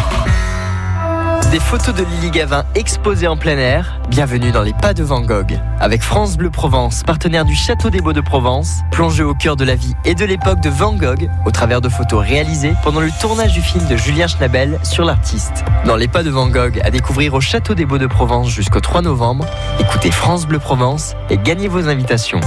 Des 1.55 1.61
photos 1.61 1.95
de 1.95 2.03
Lily 2.03 2.33
Gavin 2.33 2.65
exposées 2.75 3.29
en 3.29 3.37
plein 3.37 3.57
air. 3.57 4.01
Bienvenue 4.09 4.51
dans 4.51 4.63
les 4.63 4.73
pas 4.73 4.93
de 4.93 5.05
Van 5.05 5.21
Gogh. 5.21 5.57
Avec 5.79 6.03
France 6.03 6.37
Bleu 6.37 6.51
Provence, 6.51 7.05
partenaire 7.05 7.45
du 7.45 7.55
Château 7.55 7.91
des 7.91 8.01
Beaux 8.01 8.13
de 8.13 8.21
Provence, 8.21 8.81
plongé 8.91 9.23
au 9.23 9.35
cœur 9.35 9.55
de 9.55 9.65
la 9.65 9.77
vie 9.77 9.95
et 10.05 10.17
de 10.17 10.25
l'époque 10.25 10.59
de 10.59 10.69
Van 10.69 10.95
Gogh, 10.95 11.31
au 11.47 11.53
travers 11.53 11.81
de 11.81 11.89
photos 11.89 12.27
réalisées 12.27 12.75
pendant 12.83 12.99
le 12.99 13.09
tournage 13.21 13.53
du 13.53 13.61
film 13.61 13.87
de 13.87 13.97
Julien 13.97 14.27
Schnabel 14.27 14.81
sur 14.83 15.05
l'artiste. 15.05 15.65
Dans 15.87 15.95
les 15.95 16.09
pas 16.09 16.25
de 16.25 16.31
Van 16.31 16.49
Gogh, 16.49 16.81
à 16.83 16.91
découvrir 16.91 17.35
au 17.35 17.41
Château 17.41 17.75
des 17.75 17.87
Beaux 17.87 17.99
de 17.99 18.09
Provence 18.09 18.49
jusqu'au 18.49 18.81
3 18.81 19.03
novembre. 19.03 19.47
Écoutez 19.79 20.11
France 20.11 20.49
Bleu 20.49 20.59
Provence 20.59 21.15
et 21.31 21.39
gagnez 21.39 21.69
vos 21.69 21.89
invitations. 21.89 22.41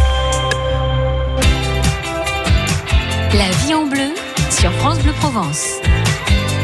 La 3.32 3.50
vie 3.63 3.74
en 3.74 3.86
bleu 3.86 4.12
sur 4.50 4.70
France 4.74 5.00
Bleu 5.00 5.13
Provence. 5.22 5.80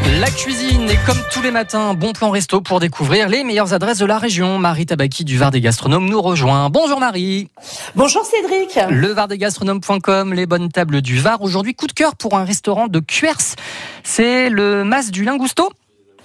La 0.06 0.30
cuisine 0.30 0.90
et 0.90 0.98
comme 1.06 1.18
tous 1.32 1.42
les 1.42 1.52
matins, 1.52 1.94
bon 1.94 2.12
plan 2.12 2.30
resto 2.30 2.60
pour 2.60 2.80
découvrir 2.80 3.30
les 3.30 3.44
meilleures 3.44 3.74
adresses 3.74 4.00
de 4.00 4.06
la 4.06 4.18
région. 4.18 4.60
Marie 4.60 4.86
Tabaki 4.86 5.24
du 5.24 5.38
Var 5.38 5.50
des 5.50 5.62
gastronomes 5.62 6.10
nous 6.10 6.22
rejoint. 6.22 6.70
Bonjour 6.70 7.00
Marie. 7.00 7.50
Bonjour 7.96 8.26
Cédric. 8.26 8.78
Levardesgastronomes.com, 8.90 10.34
les 10.34 10.46
bonnes 10.46 10.70
tables 10.70 11.02
du 11.02 11.20
Var. 11.20 11.42
Aujourd'hui, 11.42 11.74
coup 11.74 11.88
de 11.88 11.94
cœur 11.94 12.16
pour 12.16 12.36
un 12.36 12.44
restaurant 12.44 12.88
de 12.88 13.00
Cuers. 13.00 13.56
C'est 14.04 14.50
le 14.50 14.84
Mas 14.84 15.10
du 15.10 15.24
Lingousto. 15.24 15.70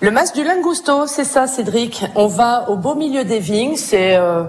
Le 0.00 0.10
mas 0.10 0.32
du 0.32 0.44
Lingusto, 0.44 1.06
c'est 1.06 1.24
ça 1.24 1.46
Cédric. 1.46 2.04
On 2.14 2.26
va 2.26 2.70
au 2.70 2.76
beau 2.76 2.94
milieu 2.94 3.24
des 3.24 3.40
vignes, 3.40 3.76
c'est 3.76 4.16
euh, 4.16 4.44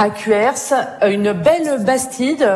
à 0.00 0.08
Cuers, 0.08 0.72
une 1.06 1.32
belle 1.32 1.84
bastide, 1.84 2.50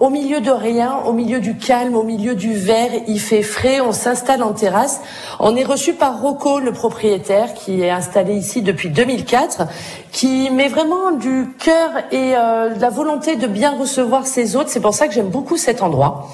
au 0.00 0.10
milieu 0.10 0.40
de 0.40 0.50
rien, 0.50 0.96
au 1.06 1.12
milieu 1.12 1.38
du 1.38 1.56
calme, 1.56 1.94
au 1.94 2.02
milieu 2.02 2.34
du 2.34 2.54
vert. 2.54 2.90
Il 3.06 3.20
fait 3.20 3.42
frais, 3.42 3.80
on 3.80 3.92
s'installe 3.92 4.42
en 4.42 4.52
terrasse. 4.52 5.00
On 5.38 5.54
est 5.54 5.62
reçu 5.62 5.92
par 5.92 6.20
Rocco, 6.20 6.58
le 6.58 6.72
propriétaire, 6.72 7.54
qui 7.54 7.82
est 7.82 7.90
installé 7.90 8.34
ici 8.34 8.62
depuis 8.62 8.90
2004, 8.90 9.68
qui 10.10 10.50
met 10.50 10.66
vraiment 10.66 11.12
du 11.12 11.54
cœur 11.60 11.90
et 12.10 12.34
euh, 12.36 12.74
de 12.74 12.80
la 12.80 12.90
volonté 12.90 13.36
de 13.36 13.46
bien 13.46 13.78
recevoir 13.78 14.26
ses 14.26 14.56
hôtes. 14.56 14.68
C'est 14.68 14.80
pour 14.80 14.94
ça 14.94 15.06
que 15.06 15.14
j'aime 15.14 15.28
beaucoup 15.28 15.56
cet 15.56 15.84
endroit. 15.84 16.26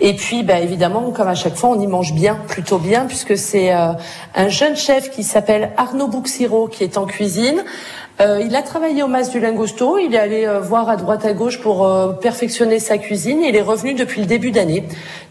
Et 0.00 0.14
puis, 0.14 0.42
bah, 0.42 0.60
évidemment, 0.60 1.10
comme 1.10 1.28
à 1.28 1.34
chaque 1.34 1.56
fois, 1.56 1.70
on 1.70 1.80
y 1.80 1.86
mange 1.86 2.14
bien, 2.14 2.38
plutôt 2.48 2.78
bien, 2.78 3.04
puisque 3.04 3.36
c'est 3.36 3.74
euh, 3.74 3.92
un 4.34 4.48
jeune 4.48 4.76
chef 4.76 5.10
qui 5.10 5.24
s'appelle 5.24 5.72
Arnaud 5.76 6.08
Bouxiro 6.08 6.68
qui 6.68 6.84
est 6.84 6.96
en 6.96 7.04
cuisine. 7.04 7.64
Euh, 8.18 8.40
il 8.42 8.56
a 8.56 8.62
travaillé 8.62 9.02
au 9.02 9.08
Mas 9.08 9.28
du 9.28 9.40
Lingusto, 9.40 9.98
il 9.98 10.14
est 10.14 10.18
allé 10.18 10.46
euh, 10.46 10.58
voir 10.58 10.88
à 10.88 10.96
droite 10.96 11.26
à 11.26 11.34
gauche 11.34 11.60
pour 11.60 11.84
euh, 11.84 12.12
perfectionner 12.12 12.78
sa 12.78 12.96
cuisine 12.96 13.42
il 13.42 13.54
est 13.54 13.60
revenu 13.60 13.92
depuis 13.92 14.22
le 14.22 14.26
début 14.26 14.52
d'année. 14.52 14.84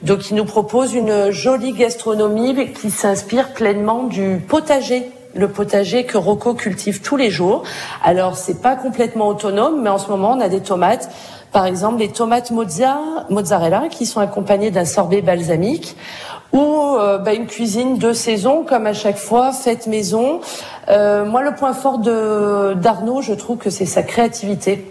Donc 0.04 0.30
il 0.30 0.36
nous 0.36 0.45
propose 0.45 0.93
une 0.93 1.32
jolie 1.32 1.74
gastronomie 1.74 2.71
qui 2.74 2.91
s'inspire 2.91 3.54
pleinement 3.54 4.04
du 4.04 4.39
potager 4.48 5.10
le 5.34 5.50
potager 5.50 6.06
que 6.06 6.17
Rocco 6.17 6.54
cultive 6.54 7.02
tous 7.02 7.17
les 7.17 7.30
jours. 7.30 7.63
Alors 8.04 8.38
c'est 8.38 8.62
pas 8.62 8.76
complètement 8.76 9.28
autonome, 9.28 9.82
mais 9.82 9.89
en 9.89 9.98
ce 9.98 10.10
moment 10.10 10.32
on 10.32 10.39
a 10.39 10.48
des 10.48 10.62
tomates, 10.62 11.10
par 11.55 11.65
exemple 11.65 11.99
les 11.99 12.09
tomates 12.09 12.51
mozza, 12.51 12.97
mozzarella 13.29 13.83
qui 13.89 14.05
sont 14.05 14.19
accompagnées 14.19 14.71
d'un 14.71 14.83
sorbet 14.83 15.21
balsamique 15.21 15.95
ou 16.51 16.97
euh, 16.99 17.17
bah, 17.17 17.33
une 17.33 17.47
cuisine 17.47 17.97
de 17.97 18.11
saison 18.11 18.65
comme 18.65 18.85
à 18.85 18.91
chaque 18.91 19.15
fois 19.15 19.53
faite 19.53 19.87
maison. 19.87 20.41
Euh, 20.89 21.23
moi 21.23 21.41
le 21.43 21.55
point 21.55 21.71
fort 21.71 21.99
de 21.99 22.73
d'Arnaud, 22.73 23.21
je 23.21 23.31
trouve 23.31 23.57
que 23.57 23.69
c'est 23.69 23.85
sa 23.85 24.03
créativité. 24.03 24.85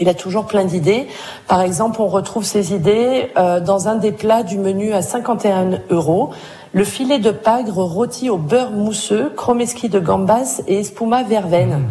Il 0.00 0.08
a 0.08 0.14
toujours 0.14 0.46
plein 0.46 0.64
d'idées. 0.64 1.08
Par 1.46 1.60
exemple, 1.60 2.00
on 2.00 2.06
retrouve 2.06 2.44
ces 2.44 2.72
idées 2.72 3.30
euh, 3.36 3.60
dans 3.60 3.88
un 3.88 3.96
des 3.96 4.12
plats 4.12 4.44
du 4.44 4.56
menu 4.56 4.94
à 4.94 5.02
51 5.02 5.80
euros. 5.90 6.30
Le 6.72 6.84
filet 6.84 7.18
de 7.18 7.32
pagre 7.32 7.82
rôti 7.84 8.30
au 8.30 8.38
beurre 8.38 8.70
mousseux, 8.70 9.30
chromeski 9.36 9.90
de 9.90 10.00
gambas 10.00 10.62
et 10.68 10.78
espuma 10.80 11.22
verveine. 11.22 11.82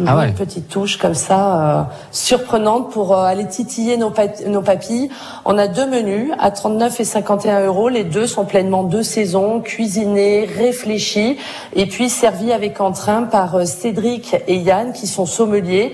Toujours 0.00 0.14
Ah 0.16 0.18
ouais. 0.20 0.28
une 0.28 0.34
petite 0.34 0.68
touche 0.68 0.96
comme 0.98 1.14
ça, 1.14 1.80
euh, 1.80 1.82
surprenante 2.10 2.90
pour 2.90 3.14
euh, 3.16 3.24
aller 3.24 3.46
titiller 3.46 3.96
nos, 3.96 4.12
nos 4.46 4.62
papilles. 4.62 5.10
On 5.44 5.58
a 5.58 5.66
deux 5.68 5.86
menus 5.86 6.32
à 6.38 6.50
39 6.50 7.00
et 7.00 7.04
51 7.04 7.66
euros. 7.66 7.88
Les 7.88 8.04
deux 8.04 8.26
sont 8.26 8.44
pleinement 8.44 8.84
de 8.84 9.02
saison, 9.02 9.60
cuisinés, 9.60 10.44
réfléchis 10.56 11.36
et 11.74 11.86
puis 11.86 12.08
servis 12.08 12.52
avec 12.52 12.80
entrain 12.80 13.24
par 13.24 13.56
euh, 13.56 13.64
Cédric 13.64 14.36
et 14.46 14.56
Yann 14.56 14.92
qui 14.92 15.06
sont 15.06 15.26
sommeliers. 15.26 15.92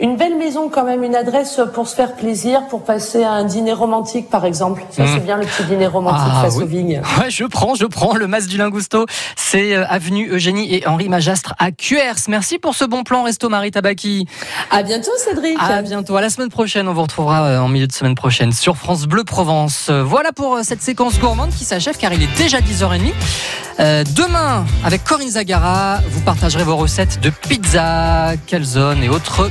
Une 0.00 0.16
belle 0.16 0.36
maison 0.36 0.68
quand 0.68 0.84
même, 0.84 1.02
une 1.02 1.16
adresse 1.16 1.60
pour 1.74 1.88
se 1.88 1.94
faire 1.96 2.14
plaisir, 2.14 2.66
pour 2.68 2.84
passer 2.84 3.24
à 3.24 3.32
un 3.32 3.44
dîner 3.44 3.72
romantique 3.72 4.30
par 4.30 4.44
exemple. 4.44 4.84
Ça 4.90 5.02
Mmh. 5.02 5.06
c'est 5.14 5.24
bien 5.24 5.36
le 5.38 5.44
petit 5.46 5.64
dîner 5.64 5.86
romantique 5.86 6.32
Ah, 6.36 6.42
face 6.42 6.56
oui. 6.56 6.64
aux 6.64 6.66
vignes. 6.66 7.02
Ouais, 7.18 7.30
je 7.30 7.44
prends, 7.44 7.74
je 7.74 7.84
prends 7.86 8.14
le 8.14 8.26
Mas 8.26 8.46
du 8.46 8.56
Lingousto. 8.58 9.06
C'est 9.36 9.74
euh, 9.74 9.84
avenue 9.88 10.28
Eugénie 10.30 10.72
et 10.74 10.86
Henri 10.86 11.08
Majastre 11.08 11.54
à 11.58 11.72
Cuers. 11.72 12.14
Merci 12.28 12.58
pour 12.58 12.74
ce 12.74 12.84
bon 12.84 13.02
plan 13.02 13.22
resto 13.24 13.48
Marie 13.48 13.70
Tabaki. 13.70 14.26
À 14.70 14.82
bientôt 14.82 15.10
Cédric. 15.16 15.56
À 15.60 15.82
bientôt. 15.82 16.16
À 16.16 16.20
la 16.20 16.30
semaine 16.30 16.48
prochaine. 16.50 16.88
On 16.88 16.92
vous 16.94 17.02
retrouvera 17.02 17.42
euh, 17.44 17.58
en 17.58 17.68
milieu 17.68 17.86
de 17.86 17.92
semaine 17.92 18.14
prochaine 18.14 18.52
sur 18.52 18.76
France 18.76 19.06
Bleu 19.06 19.24
Provence. 19.24 19.88
Euh, 19.90 20.02
Voilà 20.04 20.32
pour 20.32 20.58
cette 20.62 20.82
séquence 20.82 21.18
gourmande 21.18 21.50
qui 21.50 21.64
s'achève 21.64 21.96
car 21.98 22.12
il 22.12 22.22
est 22.22 22.36
déjà 22.38 22.60
10h30. 22.60 23.12
Euh, 23.80 24.02
demain, 24.16 24.64
avec 24.84 25.04
Corinne 25.04 25.28
Zagara, 25.30 26.00
vous 26.10 26.20
partagerez 26.20 26.64
vos 26.64 26.76
recettes 26.76 27.20
de 27.20 27.30
pizza, 27.30 28.32
calzone 28.48 29.02
et 29.04 29.08
autres 29.08 29.48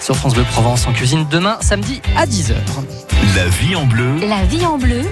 sur 0.00 0.16
France 0.16 0.34
Bleu 0.34 0.44
Provence 0.44 0.86
en 0.86 0.92
cuisine 0.92 1.26
demain 1.30 1.58
samedi 1.60 2.00
à 2.16 2.24
10h. 2.24 2.54
La 3.36 3.46
vie 3.48 3.76
en 3.76 3.84
bleu. 3.84 4.18
La 4.26 4.44
vie 4.44 4.64
en 4.64 4.78
bleu 4.78 5.02